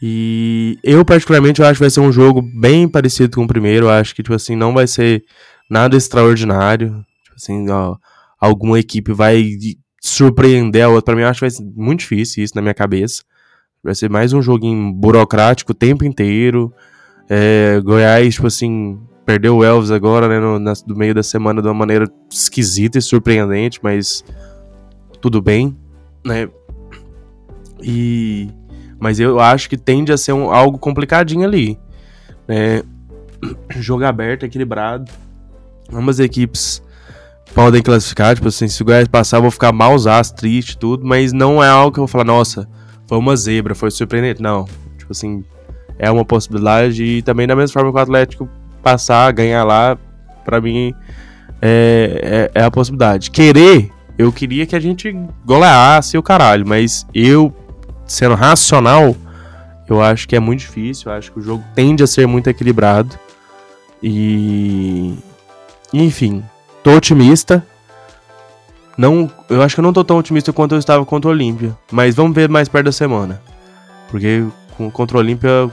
E 0.00 0.78
eu 0.82 1.04
particularmente 1.04 1.60
eu 1.60 1.66
acho 1.66 1.74
que 1.74 1.84
vai 1.84 1.90
ser 1.90 2.00
um 2.00 2.12
jogo 2.12 2.42
bem 2.42 2.88
parecido 2.88 3.36
com 3.36 3.44
o 3.44 3.48
primeiro, 3.48 3.86
eu 3.86 3.90
acho 3.90 4.14
que 4.14 4.22
tipo 4.22 4.34
assim 4.34 4.56
não 4.56 4.74
vai 4.74 4.86
ser 4.86 5.24
nada 5.70 5.96
extraordinário, 5.96 7.04
tipo 7.22 7.36
assim, 7.36 7.70
ó, 7.70 7.96
alguma 8.42 8.80
equipe 8.80 9.12
vai 9.12 9.56
surpreender 10.00 10.84
a 10.84 10.88
outra. 10.88 11.04
Para 11.04 11.14
mim 11.14 11.22
eu 11.22 11.28
acho 11.28 11.38
que 11.38 11.44
vai 11.44 11.50
ser 11.50 11.64
muito 11.76 12.00
difícil 12.00 12.42
isso 12.42 12.56
na 12.56 12.60
minha 12.60 12.74
cabeça. 12.74 13.22
Vai 13.84 13.94
ser 13.94 14.10
mais 14.10 14.32
um 14.32 14.42
joguinho 14.42 14.92
burocrático 14.92 15.70
o 15.70 15.74
tempo 15.74 16.04
inteiro. 16.04 16.74
É, 17.30 17.80
Goiás, 17.80 18.34
tipo 18.34 18.48
assim, 18.48 18.98
Perdeu 19.24 19.58
o 19.58 19.64
Elvis 19.64 19.92
agora, 19.92 20.26
né, 20.26 20.40
no, 20.40 20.58
na, 20.58 20.72
do 20.84 20.96
meio 20.96 21.14
da 21.14 21.22
semana 21.22 21.62
de 21.62 21.68
uma 21.68 21.74
maneira 21.74 22.10
esquisita 22.28 22.98
e 22.98 23.02
surpreendente, 23.02 23.78
mas 23.80 24.24
tudo 25.20 25.40
bem, 25.40 25.76
né? 26.26 26.48
E 27.80 28.48
mas 28.98 29.20
eu 29.20 29.38
acho 29.38 29.68
que 29.68 29.76
tende 29.76 30.12
a 30.12 30.16
ser 30.16 30.32
um, 30.32 30.50
algo 30.50 30.78
complicadinho 30.78 31.44
ali, 31.44 31.78
né? 32.48 32.82
Jogo 33.78 34.04
aberto, 34.04 34.44
equilibrado. 34.44 35.10
Ambas 35.92 36.18
equipes 36.18 36.82
podem 37.54 37.82
classificar, 37.82 38.34
tipo 38.34 38.48
assim, 38.48 38.68
se 38.68 38.82
o 38.82 38.84
Goiás 38.84 39.08
passar, 39.08 39.38
eu 39.38 39.42
vou 39.42 39.50
ficar 39.50 39.72
malzaço, 39.72 40.34
triste, 40.34 40.76
tudo, 40.76 41.04
mas 41.04 41.32
não 41.32 41.62
é 41.62 41.68
algo 41.68 41.92
que 41.92 41.98
eu 41.98 42.02
vou 42.02 42.08
falar, 42.08 42.24
nossa, 42.24 42.68
foi 43.06 43.18
uma 43.18 43.36
zebra, 43.36 43.74
foi 43.74 43.90
surpreendente. 43.90 44.40
Não, 44.40 44.64
tipo 44.96 45.12
assim, 45.12 45.44
é 45.98 46.10
uma 46.10 46.24
possibilidade 46.24 47.04
e 47.04 47.22
também 47.22 47.46
da 47.46 47.54
mesma 47.54 47.72
forma 47.72 47.92
que 47.92 47.98
o 47.98 48.02
Atlético 48.02 48.48
passar, 48.82 49.30
ganhar 49.32 49.64
lá, 49.64 49.96
para 50.44 50.60
mim 50.60 50.94
é, 51.60 52.50
é, 52.54 52.60
é, 52.60 52.64
a 52.64 52.70
possibilidade. 52.70 53.30
Querer, 53.30 53.90
eu 54.18 54.32
queria 54.32 54.66
que 54.66 54.74
a 54.74 54.80
gente 54.80 55.14
goleasse 55.44 56.18
o 56.18 56.22
caralho, 56.22 56.66
mas 56.66 57.06
eu, 57.14 57.54
sendo 58.06 58.34
racional, 58.34 59.14
eu 59.88 60.02
acho 60.02 60.26
que 60.26 60.34
é 60.34 60.40
muito 60.40 60.60
difícil. 60.60 61.10
Eu 61.10 61.18
acho 61.18 61.30
que 61.30 61.38
o 61.38 61.42
jogo 61.42 61.62
tende 61.74 62.02
a 62.02 62.06
ser 62.06 62.26
muito 62.26 62.48
equilibrado. 62.48 63.18
E. 64.02 65.14
Enfim, 65.92 66.42
tô 66.82 66.96
otimista. 66.96 67.64
Não, 68.96 69.30
eu 69.48 69.62
acho 69.62 69.74
que 69.74 69.80
eu 69.80 69.84
não 69.84 69.92
tô 69.92 70.04
tão 70.04 70.18
otimista 70.18 70.52
quanto 70.52 70.74
eu 70.74 70.78
estava 70.78 71.04
contra 71.04 71.28
o 71.28 71.32
Olímpia. 71.32 71.76
Mas 71.90 72.14
vamos 72.14 72.34
ver 72.34 72.48
mais 72.48 72.68
perto 72.68 72.86
da 72.86 72.92
semana. 72.92 73.40
Porque 74.10 74.44
contra 74.92 75.16
o 75.16 75.20
Olímpia 75.20 75.70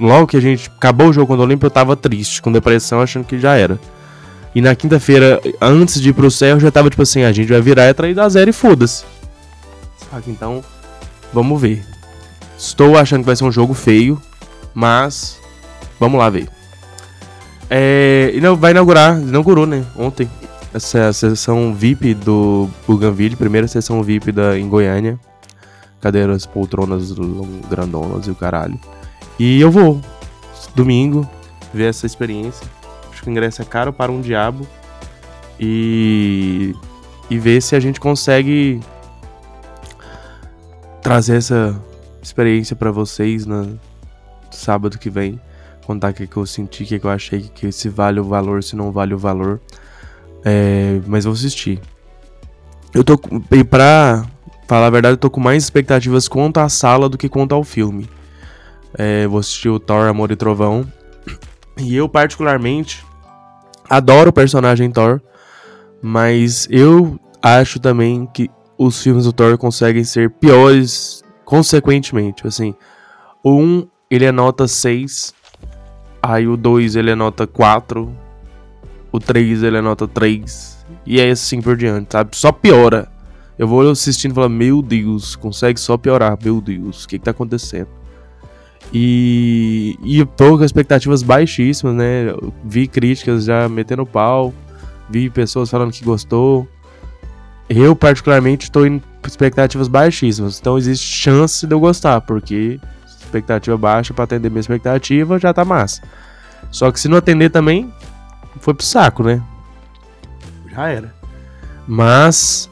logo 0.00 0.26
que 0.26 0.36
a 0.36 0.40
gente 0.40 0.70
acabou 0.76 1.08
o 1.08 1.12
jogo 1.12 1.26
contra 1.26 1.42
o 1.42 1.46
Olímpia, 1.46 1.66
eu 1.66 1.70
tava 1.70 1.96
triste, 1.96 2.42
com 2.42 2.52
depressão, 2.52 3.00
achando 3.00 3.24
que 3.24 3.38
já 3.38 3.54
era. 3.56 3.78
E 4.54 4.60
na 4.60 4.74
quinta-feira, 4.74 5.40
antes 5.60 6.00
de 6.00 6.10
ir 6.10 6.12
pro 6.12 6.30
céu, 6.30 6.56
eu 6.56 6.60
já 6.60 6.70
tava 6.70 6.88
tipo 6.88 7.02
assim, 7.02 7.22
a 7.22 7.32
gente 7.32 7.48
vai 7.48 7.60
virar 7.60 7.86
e 7.86 7.88
atrair 7.90 8.14
da 8.14 8.28
zero 8.28 8.50
e 8.50 8.52
foda-se. 8.52 9.04
Então, 10.26 10.64
vamos 11.32 11.60
ver. 11.60 11.84
Estou 12.56 12.96
achando 12.96 13.20
que 13.20 13.26
vai 13.26 13.36
ser 13.36 13.44
um 13.44 13.52
jogo 13.52 13.74
feio, 13.74 14.20
mas 14.74 15.38
vamos 16.00 16.18
lá 16.18 16.30
ver. 16.30 16.48
É, 17.68 18.32
vai 18.58 18.70
inaugurar, 18.70 19.20
inaugurou, 19.20 19.66
né, 19.66 19.84
ontem, 19.96 20.28
essa 20.72 21.12
sessão 21.12 21.74
VIP 21.74 22.14
do 22.14 22.68
Bougainville, 22.86 23.34
primeira 23.34 23.66
sessão 23.66 24.02
VIP 24.02 24.30
da, 24.30 24.58
em 24.58 24.68
Goiânia. 24.68 25.18
Cadeiras, 26.00 26.44
poltronas 26.44 27.12
grandonas 27.68 28.26
e 28.26 28.30
o 28.30 28.34
caralho. 28.34 28.78
E 29.38 29.60
eu 29.60 29.70
vou, 29.70 30.00
domingo, 30.74 31.28
ver 31.72 31.88
essa 31.88 32.06
experiência. 32.06 32.66
Acho 33.10 33.22
que 33.22 33.28
o 33.28 33.30
ingresso 33.30 33.62
é 33.62 33.64
caro 33.64 33.92
para 33.92 34.12
um 34.12 34.20
diabo. 34.20 34.66
E, 35.58 36.74
e 37.30 37.38
ver 37.38 37.62
se 37.62 37.74
a 37.74 37.80
gente 37.80 37.98
consegue 37.98 38.80
trazer 41.00 41.36
essa 41.36 41.80
experiência 42.22 42.76
para 42.76 42.90
vocês 42.90 43.46
no 43.46 43.80
sábado 44.50 44.98
que 44.98 45.08
vem. 45.08 45.40
Contar 45.86 46.10
o 46.10 46.14
que, 46.14 46.26
que 46.26 46.36
eu 46.36 46.44
senti, 46.44 46.82
o 46.82 46.86
que, 46.86 46.98
que 46.98 47.06
eu 47.06 47.10
achei, 47.10 47.42
que 47.42 47.70
se 47.70 47.88
vale 47.88 48.18
o 48.18 48.24
valor, 48.24 48.60
se 48.60 48.74
não 48.74 48.90
vale 48.90 49.14
o 49.14 49.18
valor. 49.18 49.60
É, 50.44 51.00
mas 51.06 51.24
vou 51.24 51.32
assistir. 51.32 51.80
Eu 52.92 53.04
tô. 53.04 53.20
E 53.52 53.62
pra 53.62 54.26
falar 54.66 54.88
a 54.88 54.90
verdade, 54.90 55.12
eu 55.14 55.18
tô 55.18 55.30
com 55.30 55.40
mais 55.40 55.62
expectativas 55.62 56.26
quanto 56.26 56.58
à 56.58 56.68
sala 56.68 57.08
do 57.08 57.16
que 57.16 57.28
quanto 57.28 57.54
ao 57.54 57.62
filme. 57.62 58.10
É, 58.98 59.28
vou 59.28 59.38
assistir 59.38 59.68
o 59.68 59.78
Thor 59.78 60.08
Amor 60.08 60.32
e 60.32 60.36
Trovão. 60.36 60.84
E 61.78 61.94
eu, 61.94 62.08
particularmente, 62.08 63.04
adoro 63.88 64.30
o 64.30 64.32
personagem 64.32 64.90
Thor. 64.90 65.20
Mas 66.02 66.66
eu 66.68 67.16
acho 67.40 67.78
também 67.78 68.26
que 68.26 68.50
os 68.76 69.00
filmes 69.00 69.24
do 69.24 69.32
Thor 69.32 69.56
conseguem 69.56 70.02
ser 70.02 70.30
piores 70.30 71.22
consequentemente. 71.44 72.44
Assim, 72.44 72.74
o 73.40 73.52
1 73.52 73.88
ele 74.10 74.24
é 74.24 74.32
nota 74.32 74.66
6. 74.66 75.34
Aí 76.22 76.46
o 76.46 76.56
2 76.56 76.96
ele 76.96 77.14
nota 77.14 77.46
4. 77.46 78.12
O 79.12 79.18
3 79.20 79.62
ele 79.62 79.80
nota 79.80 80.06
3. 80.08 80.84
E 81.06 81.20
é 81.20 81.30
assim 81.30 81.60
por 81.60 81.76
diante, 81.76 82.12
sabe? 82.12 82.36
Só 82.36 82.52
piora. 82.52 83.08
Eu 83.58 83.66
vou 83.66 83.88
assistindo 83.90 84.32
e 84.32 84.34
falar, 84.34 84.48
meu 84.48 84.82
Deus, 84.82 85.34
consegue 85.34 85.80
só 85.80 85.96
piorar, 85.96 86.36
meu 86.42 86.60
Deus, 86.60 87.04
o 87.04 87.08
que, 87.08 87.18
que 87.18 87.24
tá 87.24 87.30
acontecendo? 87.30 87.88
E, 88.92 89.96
e 90.04 90.24
tô 90.24 90.58
com 90.58 90.64
expectativas 90.64 91.22
baixíssimas, 91.22 91.94
né? 91.94 92.34
Vi 92.64 92.86
críticas 92.86 93.44
já 93.44 93.68
metendo 93.68 94.04
pau, 94.04 94.52
vi 95.08 95.30
pessoas 95.30 95.70
falando 95.70 95.92
que 95.92 96.04
gostou. 96.04 96.68
Eu, 97.68 97.96
particularmente, 97.96 98.64
estou 98.64 98.86
em 98.86 99.02
expectativas 99.26 99.88
baixíssimas. 99.88 100.60
Então 100.60 100.78
existe 100.78 101.04
chance 101.06 101.66
de 101.66 101.74
eu 101.74 101.80
gostar, 101.80 102.20
porque 102.20 102.78
expectativa 103.38 103.76
baixa 103.76 104.14
para 104.14 104.24
atender 104.24 104.50
minha 104.50 104.60
expectativa 104.60 105.38
já 105.38 105.52
tá 105.52 105.64
massa. 105.64 106.02
Só 106.70 106.90
que 106.90 106.98
se 106.98 107.08
não 107.08 107.16
atender 107.16 107.50
também, 107.50 107.92
foi 108.60 108.74
pro 108.74 108.84
saco, 108.84 109.22
né? 109.22 109.42
Já 110.70 110.88
era. 110.88 111.14
Mas 111.86 112.68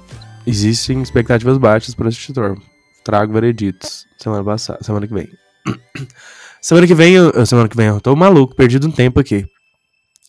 existem 0.46 1.00
expectativas 1.02 1.58
baixas 1.58 1.94
para 1.94 2.08
assistir 2.08 2.34
Trago 3.04 3.32
vereditos 3.32 4.06
semana 4.18 4.42
passada, 4.42 4.78
semana 4.82 5.06
que 5.06 5.12
vem. 5.12 5.28
semana 6.60 6.86
que 6.86 6.94
vem, 6.94 7.14
eu, 7.14 7.46
semana 7.46 7.68
que 7.68 7.76
vem, 7.76 7.88
eu 7.88 8.00
tô 8.00 8.16
maluco, 8.16 8.56
perdido 8.56 8.88
um 8.88 8.90
tempo 8.90 9.20
aqui. 9.20 9.46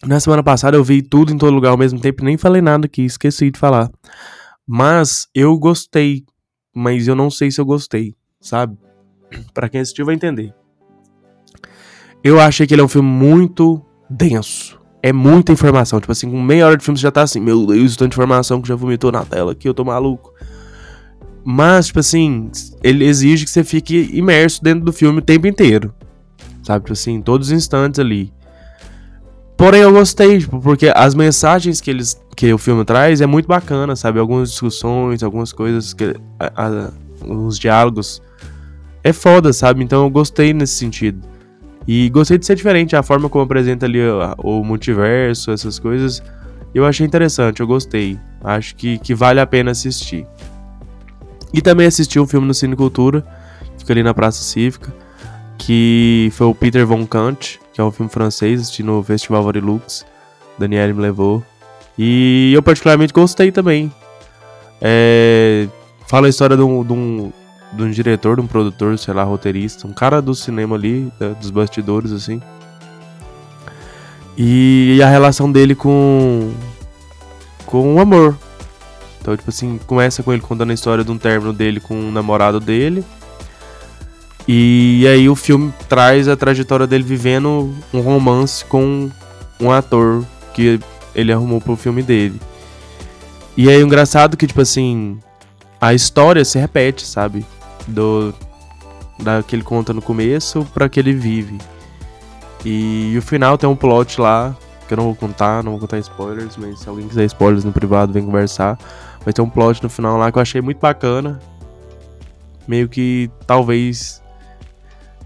Na 0.05 0.19
semana 0.19 0.43
passada 0.43 0.75
eu 0.75 0.83
vi 0.83 1.01
tudo 1.01 1.31
em 1.31 1.37
todo 1.37 1.53
lugar 1.53 1.69
ao 1.69 1.77
mesmo 1.77 1.99
tempo, 1.99 2.23
nem 2.23 2.37
falei 2.37 2.61
nada 2.61 2.85
aqui, 2.85 3.03
esqueci 3.03 3.49
de 3.49 3.57
falar. 3.57 3.89
Mas 4.67 5.27
eu 5.33 5.57
gostei 5.57 6.25
mas 6.75 7.07
eu 7.07 7.15
não 7.15 7.31
sei 7.31 7.49
se 7.49 7.61
eu 7.61 7.65
gostei, 7.65 8.13
sabe? 8.41 8.77
Para 9.53 9.69
quem 9.69 9.81
assistiu 9.81 10.05
vai 10.05 10.15
entender. 10.15 10.53
Eu 12.23 12.39
achei 12.39 12.65
que 12.65 12.73
ele 12.73 12.81
é 12.81 12.83
um 12.83 12.89
filme 12.89 13.07
muito 13.07 13.81
denso. 14.09 14.79
É 15.01 15.13
muita 15.13 15.51
informação. 15.51 15.99
Tipo 15.99 16.11
assim, 16.11 16.29
com 16.29 16.41
meia 16.41 16.65
hora 16.65 16.77
de 16.77 16.83
filme 16.83 16.97
você 16.97 17.03
já 17.03 17.11
tá 17.11 17.21
assim, 17.21 17.39
meu 17.39 17.67
Deus, 17.67 17.95
tanta 17.95 18.15
informação 18.15 18.61
que 18.61 18.67
já 18.67 18.75
vomitou 18.75 19.11
na 19.11 19.23
tela 19.23 19.51
aqui, 19.51 19.69
eu 19.69 19.73
tô 19.73 19.85
maluco. 19.85 20.33
Mas, 21.43 21.87
tipo 21.87 21.99
assim, 21.99 22.49
ele 22.83 23.05
exige 23.05 23.45
que 23.45 23.51
você 23.51 23.63
fique 23.63 24.09
imerso 24.11 24.63
dentro 24.63 24.83
do 24.83 24.91
filme 24.91 25.19
o 25.19 25.21
tempo 25.21 25.45
inteiro. 25.45 25.93
Sabe? 26.63 26.85
Tipo 26.85 26.93
assim, 26.93 27.21
todos 27.21 27.49
os 27.49 27.53
instantes 27.53 27.99
ali. 27.99 28.33
Porém, 29.55 29.81
eu 29.81 29.91
gostei, 29.91 30.39
tipo, 30.39 30.59
porque 30.59 30.91
as 30.93 31.13
mensagens 31.13 31.79
que 31.79 31.91
eles 31.91 32.19
que 32.35 32.51
o 32.53 32.57
filme 32.57 32.83
traz 32.83 33.21
é 33.21 33.25
muito 33.25 33.47
bacana, 33.47 33.95
sabe? 33.95 34.19
Algumas 34.19 34.49
discussões, 34.49 35.23
algumas 35.23 35.53
coisas, 35.53 35.93
que, 35.93 36.15
a, 36.39 36.65
a, 36.65 36.91
os 37.25 37.57
diálogos. 37.57 38.21
É 39.05 39.13
foda, 39.13 39.53
sabe? 39.53 39.83
Então 39.83 40.03
eu 40.03 40.09
gostei 40.09 40.51
nesse 40.51 40.73
sentido. 40.73 41.21
E 41.87 42.09
gostei 42.09 42.39
de 42.39 42.45
ser 42.47 42.55
diferente, 42.55 42.95
a 42.95 43.03
forma 43.03 43.29
como 43.29 43.43
apresenta 43.43 43.85
ali 43.85 43.99
o, 44.01 44.33
o 44.39 44.63
multiverso, 44.63 45.51
essas 45.51 45.77
coisas. 45.77 46.23
Eu 46.73 46.83
achei 46.87 47.05
interessante, 47.05 47.59
eu 47.59 47.67
gostei. 47.67 48.19
Acho 48.43 48.75
que, 48.75 48.97
que 48.97 49.13
vale 49.13 49.39
a 49.39 49.45
pena 49.45 49.69
assistir. 49.69 50.25
E 51.53 51.61
também 51.61 51.85
assisti 51.85 52.19
um 52.19 52.25
filme 52.25 52.47
no 52.47 52.53
Cine 52.55 52.75
Cultura, 52.75 53.23
fica 53.77 53.93
ali 53.93 54.01
na 54.01 54.11
Praça 54.11 54.41
Cívica, 54.41 54.91
que 55.55 56.31
foi 56.33 56.47
o 56.47 56.55
Peter 56.55 56.83
Von 56.87 57.05
Kant, 57.05 57.59
que 57.73 57.79
é 57.79 57.83
um 57.83 57.91
filme 57.91 58.11
francês, 58.11 58.59
assisti 58.59 58.81
no 58.81 59.03
Festival 59.03 59.43
Varilux. 59.43 60.03
Daniele 60.57 60.93
me 60.93 61.01
levou. 61.01 61.43
E 61.95 62.53
eu 62.55 62.63
particularmente 62.63 63.13
gostei 63.13 63.51
também. 63.51 63.93
É, 64.81 65.67
fala 66.07 66.25
a 66.25 66.29
história 66.31 66.57
de 66.57 66.63
um, 66.63 66.83
de, 66.83 66.91
um, 66.91 67.31
de 67.73 67.83
um 67.83 67.91
diretor, 67.91 68.35
de 68.35 68.41
um 68.41 68.47
produtor, 68.47 68.97
sei 68.97 69.13
lá, 69.13 69.23
roteirista, 69.23 69.87
um 69.87 69.93
cara 69.93 70.21
do 70.21 70.33
cinema 70.33 70.75
ali, 70.75 71.11
dos 71.39 71.49
bastidores, 71.49 72.11
assim. 72.11 72.41
E 74.37 74.99
a 75.03 75.07
relação 75.07 75.51
dele 75.51 75.75
com. 75.75 76.51
com 77.65 77.95
o 77.95 77.99
amor. 77.99 78.37
Então, 79.21 79.35
tipo 79.35 79.49
assim, 79.49 79.79
começa 79.87 80.21
com 80.21 80.31
ele 80.31 80.41
contando 80.41 80.69
a 80.71 80.73
história 80.73 81.03
de 81.03 81.11
um 81.11 81.17
término 81.17 81.51
dele 81.51 81.79
com 81.79 81.95
um 81.95 82.11
namorado 82.11 82.59
dele. 82.59 83.03
E 84.47 85.07
aí 85.07 85.27
o 85.27 85.35
filme 85.35 85.73
traz 85.89 86.27
a 86.27 86.35
trajetória 86.35 86.85
dele 86.85 87.03
vivendo 87.03 87.73
um 87.91 88.01
romance 88.01 88.63
com 88.63 89.09
um 89.59 89.71
ator 89.71 90.23
que 90.53 90.79
ele 91.15 91.31
arrumou 91.31 91.59
pro 91.59 91.75
filme 91.75 92.03
dele. 92.03 92.39
E 93.57 93.69
aí 93.69 93.81
o 93.81 93.85
engraçado 93.85 94.37
que, 94.37 94.45
tipo 94.45 94.61
assim, 94.61 95.17
a 95.79 95.93
história 95.93 96.43
se 96.45 96.59
repete, 96.59 97.07
sabe? 97.07 97.45
Do. 97.87 98.33
Da 99.17 99.41
que 99.41 99.55
ele 99.55 99.63
conta 99.63 99.93
no 99.93 100.01
começo 100.01 100.65
pra 100.73 100.89
que 100.89 100.99
ele 100.99 101.13
vive. 101.13 101.57
E, 102.65 103.11
e 103.13 103.17
o 103.17 103.21
final 103.21 103.57
tem 103.57 103.69
um 103.69 103.75
plot 103.75 104.19
lá, 104.19 104.55
que 104.87 104.93
eu 104.93 104.97
não 104.97 105.05
vou 105.05 105.15
contar, 105.15 105.63
não 105.63 105.71
vou 105.71 105.79
contar 105.79 105.99
spoilers, 105.99 106.57
mas 106.57 106.79
se 106.79 106.89
alguém 106.89 107.07
quiser 107.07 107.25
spoilers 107.25 107.63
no 107.63 107.71
privado, 107.71 108.11
vem 108.11 108.25
conversar. 108.25 108.77
Vai 109.23 109.33
ter 109.33 109.41
um 109.41 109.49
plot 109.49 109.81
no 109.81 109.89
final 109.89 110.17
lá 110.17 110.31
que 110.31 110.37
eu 110.37 110.41
achei 110.41 110.61
muito 110.61 110.79
bacana. 110.79 111.39
Meio 112.67 112.89
que 112.89 113.29
talvez 113.47 114.21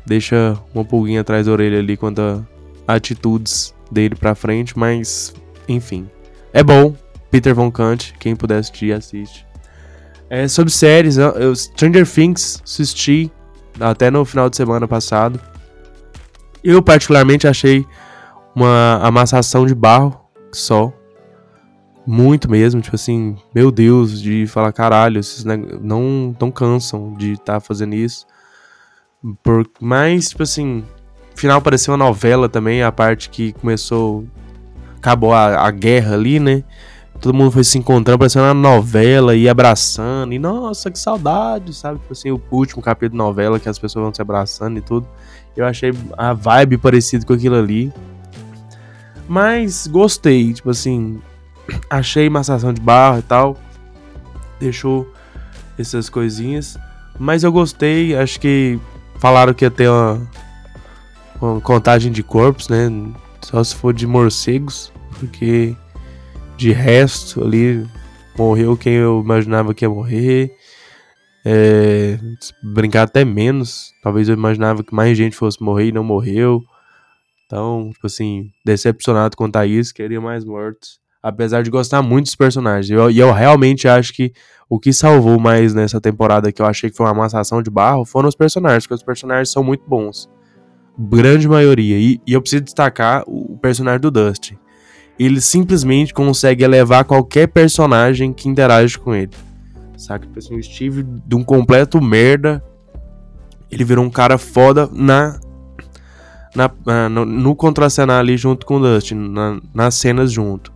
deixa 0.05 0.57
uma 0.73 0.83
pulguinha 0.83 1.21
atrás 1.21 1.45
da 1.45 1.51
orelha 1.51 1.79
ali 1.79 1.95
quanto 1.95 2.21
a 2.87 2.93
atitudes 2.93 3.73
dele 3.91 4.15
pra 4.15 4.35
frente, 4.35 4.77
mas 4.77 5.33
enfim. 5.67 6.09
É 6.53 6.63
bom. 6.63 6.95
Peter 7.31 7.53
Von 7.53 7.69
Kant, 7.69 8.15
quem 8.19 8.35
puder 8.35 8.57
assistir, 8.57 8.91
assiste. 8.91 9.45
É, 10.29 10.48
sobre 10.48 10.71
séries, 10.71 11.17
eu, 11.17 11.55
Stranger 11.55 12.07
Things 12.07 12.62
assisti 12.63 13.31
até 13.79 14.12
no 14.12 14.24
final 14.24 14.50
de 14.50 14.55
semana 14.55 14.88
passado. 14.88 15.39
Eu 16.63 16.84
particularmente 16.84 17.47
achei 17.47 17.86
uma 18.53 18.99
amassação 19.01 19.65
de 19.65 19.73
barro 19.73 20.19
só. 20.51 20.93
Muito 22.06 22.49
mesmo, 22.49 22.82
tipo 22.82 22.95
assim, 22.95 23.38
meu 23.53 23.71
Deus, 23.71 24.21
de 24.21 24.47
falar, 24.47 24.71
caralho, 24.71 25.19
esses 25.19 25.43
não, 25.43 26.36
não 26.39 26.49
cansam 26.49 27.13
de 27.13 27.34
estar 27.34 27.53
tá 27.53 27.60
fazendo 27.60 27.93
isso. 27.93 28.25
Por, 29.43 29.67
mas, 29.80 30.30
tipo 30.30 30.43
assim, 30.43 30.84
final 31.36 31.62
parecia 31.62 31.91
uma 31.91 31.97
novela 31.97 32.49
também, 32.49 32.84
a 32.84 32.91
parte 32.91 33.30
que 33.30 33.53
começou. 33.53 34.25
Acabou 34.97 35.34
a, 35.34 35.65
a 35.65 35.71
guerra 35.71 36.13
ali, 36.13 36.39
né? 36.39 36.63
Todo 37.19 37.34
mundo 37.34 37.51
foi 37.51 37.63
se 37.63 37.77
encontrando, 37.77 38.19
parecendo 38.19 38.45
uma 38.45 38.53
novela, 38.53 39.36
e 39.36 39.49
abraçando. 39.49 40.34
E 40.34 40.39
nossa, 40.39 40.89
que 40.89 40.97
saudade, 40.97 41.73
sabe? 41.73 41.99
Tipo 41.99 42.13
assim, 42.13 42.32
o 42.32 42.41
último 42.49 42.82
capítulo 42.82 43.12
de 43.12 43.17
novela 43.17 43.60
que 43.60 43.67
as 43.67 43.77
pessoas 43.77 44.03
vão 44.03 44.13
se 44.13 44.21
abraçando 44.21 44.77
e 44.77 44.82
tudo. 44.82 45.05
Eu 45.55 45.65
achei 45.65 45.91
a 46.17 46.34
vibe 46.34 46.77
parecida 46.77 47.25
com 47.25 47.34
aquilo 47.34 47.55
ali. 47.55 47.91
Mas 49.27 49.86
gostei, 49.86 50.53
tipo 50.53 50.69
assim, 50.69 51.21
achei 51.89 52.29
massação 52.29 52.73
de 52.73 52.79
barro 52.79 53.19
e 53.19 53.23
tal. 53.23 53.58
Deixou 54.58 55.12
essas 55.77 56.10
coisinhas. 56.10 56.77
Mas 57.19 57.43
eu 57.43 57.51
gostei, 57.51 58.15
acho 58.15 58.39
que 58.39 58.79
falaram 59.19 59.53
que 59.53 59.65
ia 59.65 59.71
ter 59.71 59.89
uma, 59.89 60.21
uma 61.41 61.60
contagem 61.60 62.12
de 62.13 62.23
corpos, 62.23 62.69
né? 62.69 62.89
Só 63.41 63.62
se 63.62 63.75
for 63.75 63.93
de 63.93 64.08
morcegos, 64.08 64.91
porque 65.19 65.75
de 66.60 66.74
resto 66.74 67.41
ali 67.41 67.88
morreu 68.38 68.76
quem 68.76 68.93
eu 68.93 69.22
imaginava 69.24 69.74
que 69.74 69.86
ia 69.86 69.89
morrer. 69.89 70.54
É, 71.45 72.19
brincar 72.62 73.04
até 73.04 73.24
menos. 73.24 73.93
Talvez 74.04 74.28
eu 74.28 74.36
imaginava 74.36 74.84
que 74.84 74.93
mais 74.93 75.17
gente 75.17 75.36
fosse 75.36 75.63
morrer 75.63 75.88
e 75.88 75.91
não 75.93 76.04
morreu. 76.04 76.62
Então, 77.45 77.89
tipo 77.93 78.06
assim, 78.06 78.52
decepcionado 78.65 79.36
a 79.56 79.65
isso, 79.65 79.93
queria 79.93 80.19
mais 80.19 80.43
mortos 80.43 81.00
apesar 81.22 81.62
de 81.63 81.69
gostar 81.69 82.02
muito 82.02 82.26
dos 82.26 82.36
personagens. 82.36 82.89
E 82.89 82.93
eu, 82.93 83.12
eu, 83.12 83.32
realmente 83.34 83.88
acho 83.88 84.13
que 84.13 84.32
o 84.69 84.80
que 84.80 84.93
salvou 84.93 85.39
mais 85.39 85.74
nessa 85.74 86.00
temporada, 86.00 86.52
que 86.52 86.62
eu 86.62 86.65
achei 86.65 86.89
que 86.89 86.95
foi 86.95 87.06
uma 87.06 87.12
amassação 87.12 87.62
de 87.62 87.69
barro, 87.69 88.06
foram 88.06 88.30
os 88.30 88.36
personagens, 88.36 88.86
porque 88.86 88.95
os 88.95 89.04
personagens 89.04 89.52
são 89.52 89.63
muito 89.63 89.84
bons. 89.86 90.30
Grande 90.98 91.48
maioria. 91.48 91.98
E, 91.98 92.22
e 92.26 92.34
eu 92.34 92.41
preciso 92.41 92.63
destacar 92.63 93.24
o 93.28 93.58
personagem 93.58 94.00
do 94.00 94.12
Dustin. 94.12 94.58
Ele 95.19 95.41
simplesmente 95.41 96.13
consegue 96.13 96.63
elevar 96.63 97.03
qualquer 97.03 97.47
personagem 97.47 98.32
que 98.32 98.47
interage 98.47 98.97
com 98.97 99.13
ele. 99.13 99.32
Saca? 99.97 100.25
Tipo 100.25 100.39
assim, 100.39 100.58
o 100.58 100.63
Steve, 100.63 101.03
de 101.03 101.36
um 101.36 101.43
completo 101.43 102.01
merda, 102.01 102.63
ele 103.69 103.84
virou 103.84 104.03
um 104.05 104.10
cara 104.10 104.38
foda 104.38 104.89
na. 104.91 105.39
na, 106.55 107.10
no, 107.10 107.25
no 107.25 107.55
contracenar 107.55 108.19
ali 108.19 108.38
junto 108.38 108.65
com 108.65 108.77
o 108.77 108.79
Dustin, 108.79 109.15
na, 109.15 109.60
nas 109.73 109.95
cenas 109.95 110.32
junto. 110.32 110.71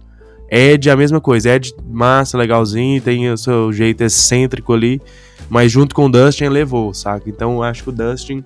Ed, 0.52 0.90
a 0.90 0.96
mesma 0.96 1.20
coisa. 1.20 1.56
Ed, 1.56 1.74
massa, 1.84 2.38
legalzinho, 2.38 3.02
tem 3.02 3.32
o 3.32 3.38
seu 3.38 3.72
jeito 3.72 4.02
excêntrico 4.02 4.74
ali. 4.74 5.02
Mas 5.50 5.72
junto 5.72 5.96
com 5.96 6.06
o 6.06 6.12
Dustin, 6.12 6.48
levou, 6.48 6.94
saca? 6.94 7.30
Então 7.30 7.54
eu 7.54 7.64
acho 7.64 7.84
que 7.84 7.90
o 7.90 7.94
Dustin 7.94 8.44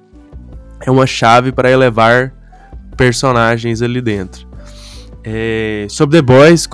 é 0.85 0.91
uma 0.91 1.07
chave 1.07 1.51
para 1.51 1.71
elevar 1.71 2.33
personagens 2.95 3.81
ali 3.81 4.01
dentro. 4.01 4.46
É, 5.29 5.87
sobre 5.89 6.17
The 6.17 6.21
Boys, 6.21 6.65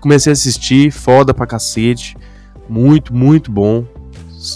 comecei 0.00 0.32
a 0.32 0.34
assistir, 0.34 0.90
foda 0.90 1.32
pra 1.32 1.46
cacete. 1.46 2.16
Muito, 2.68 3.14
muito 3.14 3.52
bom. 3.52 3.84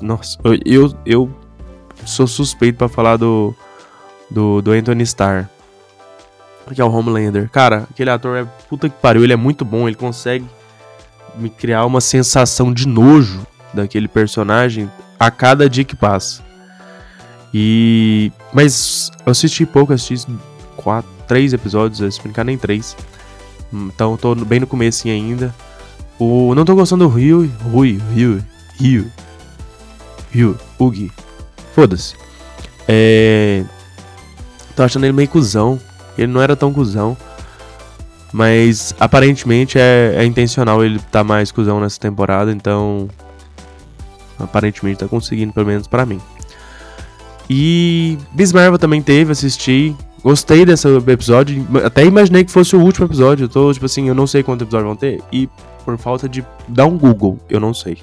Nossa, 0.02 0.36
eu, 0.64 0.92
eu 1.06 1.30
sou 2.04 2.26
suspeito 2.26 2.78
para 2.78 2.88
falar 2.88 3.16
do, 3.16 3.54
do, 4.28 4.60
do 4.60 4.72
Anthony 4.72 5.04
Starr 5.04 5.48
que 6.72 6.80
é 6.80 6.84
o 6.84 6.90
Homelander. 6.90 7.48
Cara, 7.50 7.86
aquele 7.90 8.10
ator 8.10 8.38
é 8.38 8.44
puta 8.68 8.88
que 8.88 8.96
pariu, 8.96 9.22
ele 9.22 9.32
é 9.32 9.36
muito 9.36 9.64
bom, 9.64 9.86
ele 9.86 9.96
consegue 9.96 10.46
me 11.36 11.50
criar 11.50 11.84
uma 11.84 12.00
sensação 12.00 12.72
de 12.72 12.88
nojo 12.88 13.46
daquele 13.74 14.08
personagem 14.08 14.90
a 15.18 15.30
cada 15.30 15.68
dia 15.68 15.84
que 15.84 15.94
passa. 15.94 16.42
E. 17.52 18.32
Mas 18.52 19.10
eu 19.26 19.30
assisti 19.30 19.66
pouco, 19.66 19.92
assisti 19.92 20.26
quatro, 20.76 21.10
três 21.28 21.52
episódios, 21.52 22.14
se 22.14 22.22
brincar 22.22 22.44
nem 22.44 22.56
três. 22.56 22.96
Então 23.74 24.16
tô 24.16 24.34
bem 24.34 24.60
no 24.60 24.66
começo 24.66 25.08
ainda. 25.08 25.54
O. 26.18 26.54
Não 26.54 26.64
tô 26.64 26.74
gostando 26.74 27.08
do 27.08 27.14
Ryu. 27.14 27.50
Rui, 27.72 28.00
Ryu, 28.14 28.42
Ryu. 28.78 29.10
Ryu, 30.30 30.58
Ugi. 30.78 31.10
Foda-se. 31.74 32.14
É. 32.86 33.64
Tô 34.76 34.82
achando 34.82 35.04
ele 35.04 35.12
meio 35.12 35.28
cuzão. 35.28 35.80
Ele 36.16 36.32
não 36.32 36.40
era 36.40 36.54
tão 36.54 36.72
cuzão. 36.72 37.16
Mas 38.32 38.94
aparentemente 38.98 39.78
é, 39.78 40.14
é 40.16 40.24
intencional 40.24 40.84
ele 40.84 40.98
tá 41.10 41.22
mais 41.22 41.50
cuzão 41.50 41.80
nessa 41.80 41.98
temporada, 41.98 42.52
então. 42.52 43.08
Aparentemente 44.38 44.98
tá 44.98 45.08
conseguindo, 45.08 45.52
pelo 45.52 45.66
menos 45.66 45.86
para 45.86 46.04
mim. 46.04 46.20
E 47.48 48.18
Miss 48.34 48.52
Marvel 48.52 48.78
também 48.78 49.02
teve, 49.02 49.32
assisti. 49.32 49.94
Gostei 50.24 50.64
desse 50.64 50.88
episódio. 50.88 51.66
Até 51.84 52.02
imaginei 52.02 52.44
que 52.44 52.50
fosse 52.50 52.74
o 52.74 52.80
último 52.80 53.06
episódio. 53.06 53.44
Eu 53.44 53.48
tô, 53.48 53.70
tipo 53.70 53.84
assim, 53.84 54.08
eu 54.08 54.14
não 54.14 54.26
sei 54.26 54.42
quantos 54.42 54.62
episódios 54.62 54.88
vão 54.88 54.96
ter. 54.96 55.22
E 55.30 55.46
por 55.84 55.98
falta 55.98 56.26
de 56.26 56.42
dar 56.66 56.86
um 56.86 56.96
Google, 56.96 57.38
eu 57.50 57.60
não 57.60 57.74
sei. 57.74 57.98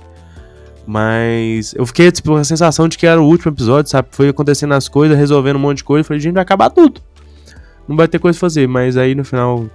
Mas 0.85 1.73
eu 1.73 1.83
fiquei, 1.83 2.11
tipo, 2.11 2.29
com 2.29 2.35
a 2.35 2.43
sensação 2.43 2.87
de 2.87 2.95
que 2.95 3.07
era 3.07 3.19
o 3.19 3.25
último 3.25 3.51
episódio, 3.51 3.89
sabe? 3.89 4.09
Foi 4.11 4.29
acontecendo 4.29 4.75
as 4.75 4.87
coisas, 4.87 5.17
resolvendo 5.17 5.55
um 5.55 5.59
monte 5.59 5.77
de 5.77 5.83
coisa. 5.83 6.07
Falei, 6.07 6.19
gente, 6.19 6.35
vai 6.35 6.43
acabar 6.43 6.69
tudo. 6.69 7.01
Não 7.87 7.97
vai 7.97 8.07
ter 8.07 8.19
coisa 8.19 8.37
pra 8.37 8.47
fazer. 8.47 8.67
Mas 8.67 8.97
aí 8.97 9.15
no 9.15 9.25
final 9.25 9.65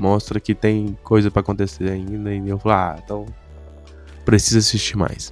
mostra 0.00 0.40
que 0.40 0.54
tem 0.54 0.96
coisa 1.04 1.30
para 1.30 1.40
acontecer 1.40 1.90
ainda. 1.90 2.34
E 2.34 2.48
eu 2.48 2.58
falei, 2.58 2.78
ah, 2.78 2.96
então 3.04 3.26
precisa 4.24 4.60
assistir 4.60 4.96
mais. 4.96 5.30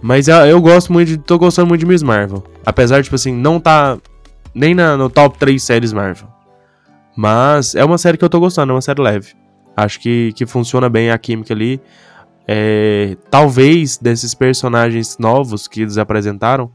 Mas 0.00 0.28
eu, 0.28 0.36
eu 0.36 0.60
gosto 0.60 0.92
muito 0.92 1.08
de. 1.08 1.18
tô 1.18 1.36
gostando 1.36 1.66
muito 1.66 1.80
de 1.80 1.86
Miss 1.86 2.02
Marvel. 2.02 2.44
Apesar 2.64 3.02
tipo 3.02 3.16
assim, 3.16 3.34
não 3.34 3.58
tá 3.58 3.98
nem 4.54 4.74
na, 4.74 4.96
no 4.96 5.08
top 5.08 5.38
3 5.38 5.62
séries 5.62 5.92
Marvel. 5.92 6.28
Mas 7.16 7.74
é 7.74 7.84
uma 7.84 7.98
série 7.98 8.16
que 8.16 8.24
eu 8.24 8.28
tô 8.28 8.40
gostando, 8.40 8.72
é 8.72 8.74
uma 8.74 8.80
série 8.80 9.00
leve. 9.00 9.34
Acho 9.76 10.00
que, 10.00 10.32
que 10.34 10.46
funciona 10.46 10.88
bem 10.88 11.10
a 11.10 11.18
química 11.18 11.54
ali. 11.54 11.80
É, 12.46 13.16
talvez 13.30 13.98
desses 13.98 14.34
personagens 14.34 15.16
novos 15.18 15.68
que 15.68 15.82
eles 15.82 15.98
apresentaram 15.98 16.70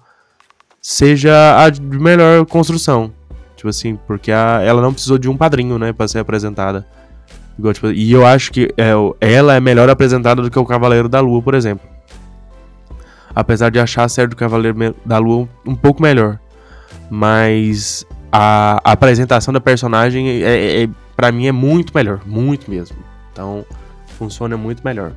seja 0.81 1.61
a 1.63 1.69
de 1.69 1.81
melhor 1.81 2.45
construção. 2.45 3.11
Tipo 3.55 3.69
assim, 3.69 3.95
porque 4.07 4.31
a, 4.31 4.61
ela 4.63 4.81
não 4.81 4.93
precisou 4.93 5.17
de 5.17 5.29
um 5.29 5.35
padrinho, 5.35 5.79
né, 5.79 5.91
pra 5.91 6.07
ser 6.07 6.19
apresentada. 6.19 6.85
Igual, 7.57 7.73
tipo, 7.73 7.88
e 7.91 8.11
eu 8.11 8.25
acho 8.25 8.51
que 8.51 8.73
é, 8.77 8.91
ela 9.21 9.55
é 9.55 9.59
melhor 9.59 9.89
apresentada 9.89 10.41
do 10.41 10.51
que 10.51 10.59
o 10.59 10.65
Cavaleiro 10.65 11.07
da 11.07 11.19
Lua, 11.19 11.41
por 11.41 11.55
exemplo. 11.55 11.88
Apesar 13.33 13.69
de 13.69 13.79
achar 13.79 14.03
a 14.03 14.09
série 14.09 14.27
do 14.27 14.35
Cavaleiro 14.35 14.95
da 15.05 15.17
Lua 15.17 15.47
um 15.65 15.75
pouco 15.75 16.01
melhor. 16.01 16.39
Mas 17.10 18.06
a, 18.32 18.80
a 18.84 18.91
apresentação 18.91 19.54
da 19.54 19.60
personagem, 19.60 20.28
é, 20.28 20.41
é, 20.41 20.84
é 20.84 20.89
para 21.15 21.32
mim, 21.32 21.48
é 21.48 21.52
muito 21.52 21.94
melhor. 21.96 22.22
Muito 22.26 22.70
mesmo. 22.70 22.98
Então, 23.32 23.65
funciona 24.18 24.58
muito 24.58 24.82
melhor. 24.84 25.13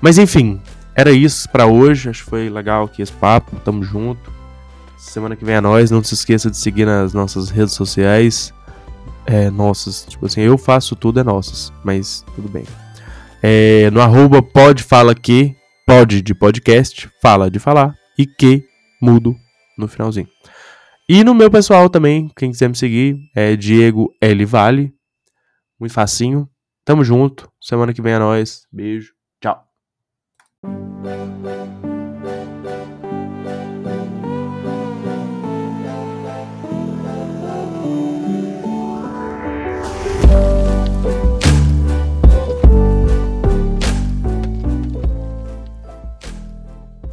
Mas 0.00 0.18
enfim, 0.18 0.60
era 0.94 1.10
isso 1.10 1.48
para 1.48 1.66
hoje. 1.66 2.10
Acho 2.10 2.24
que 2.24 2.30
foi 2.30 2.48
legal 2.48 2.84
aqui 2.84 3.02
esse 3.02 3.12
papo. 3.12 3.56
Tamo 3.64 3.82
junto. 3.82 4.32
Semana 4.98 5.36
que 5.36 5.44
vem 5.44 5.56
é 5.56 5.60
nós. 5.60 5.90
Não 5.90 6.02
se 6.02 6.14
esqueça 6.14 6.50
de 6.50 6.56
seguir 6.56 6.84
nas 6.84 7.12
nossas 7.12 7.50
redes 7.50 7.74
sociais. 7.74 8.52
É, 9.24 9.50
nossas, 9.50 10.04
tipo 10.08 10.26
assim, 10.26 10.40
eu 10.40 10.58
faço 10.58 10.96
tudo 10.96 11.20
é 11.20 11.22
nossas, 11.22 11.72
mas 11.84 12.24
tudo 12.34 12.48
bem. 12.48 12.64
É, 13.42 13.90
no 13.90 14.00
arroba 14.00 14.42
pode 14.42 14.82
fala 14.82 15.14
que, 15.14 15.54
pode 15.86 16.22
de 16.22 16.34
podcast, 16.34 17.08
fala 17.20 17.50
de 17.50 17.58
falar, 17.58 17.94
e 18.18 18.26
que 18.26 18.64
mudo 19.00 19.36
no 19.78 19.86
finalzinho. 19.86 20.28
E 21.14 21.22
no 21.22 21.34
meu 21.34 21.50
pessoal 21.50 21.90
também, 21.90 22.30
quem 22.34 22.50
quiser 22.50 22.70
me 22.70 22.74
seguir, 22.74 23.18
é 23.36 23.54
Diego 23.54 24.08
L. 24.18 24.46
Vale. 24.46 24.94
Muito 25.78 25.92
facinho. 25.92 26.48
Tamo 26.86 27.04
junto. 27.04 27.52
Semana 27.60 27.92
que 27.92 28.00
vem 28.00 28.14
é 28.14 28.18
nós. 28.18 28.66
Beijo. 28.72 29.12
Tchau. 29.38 29.62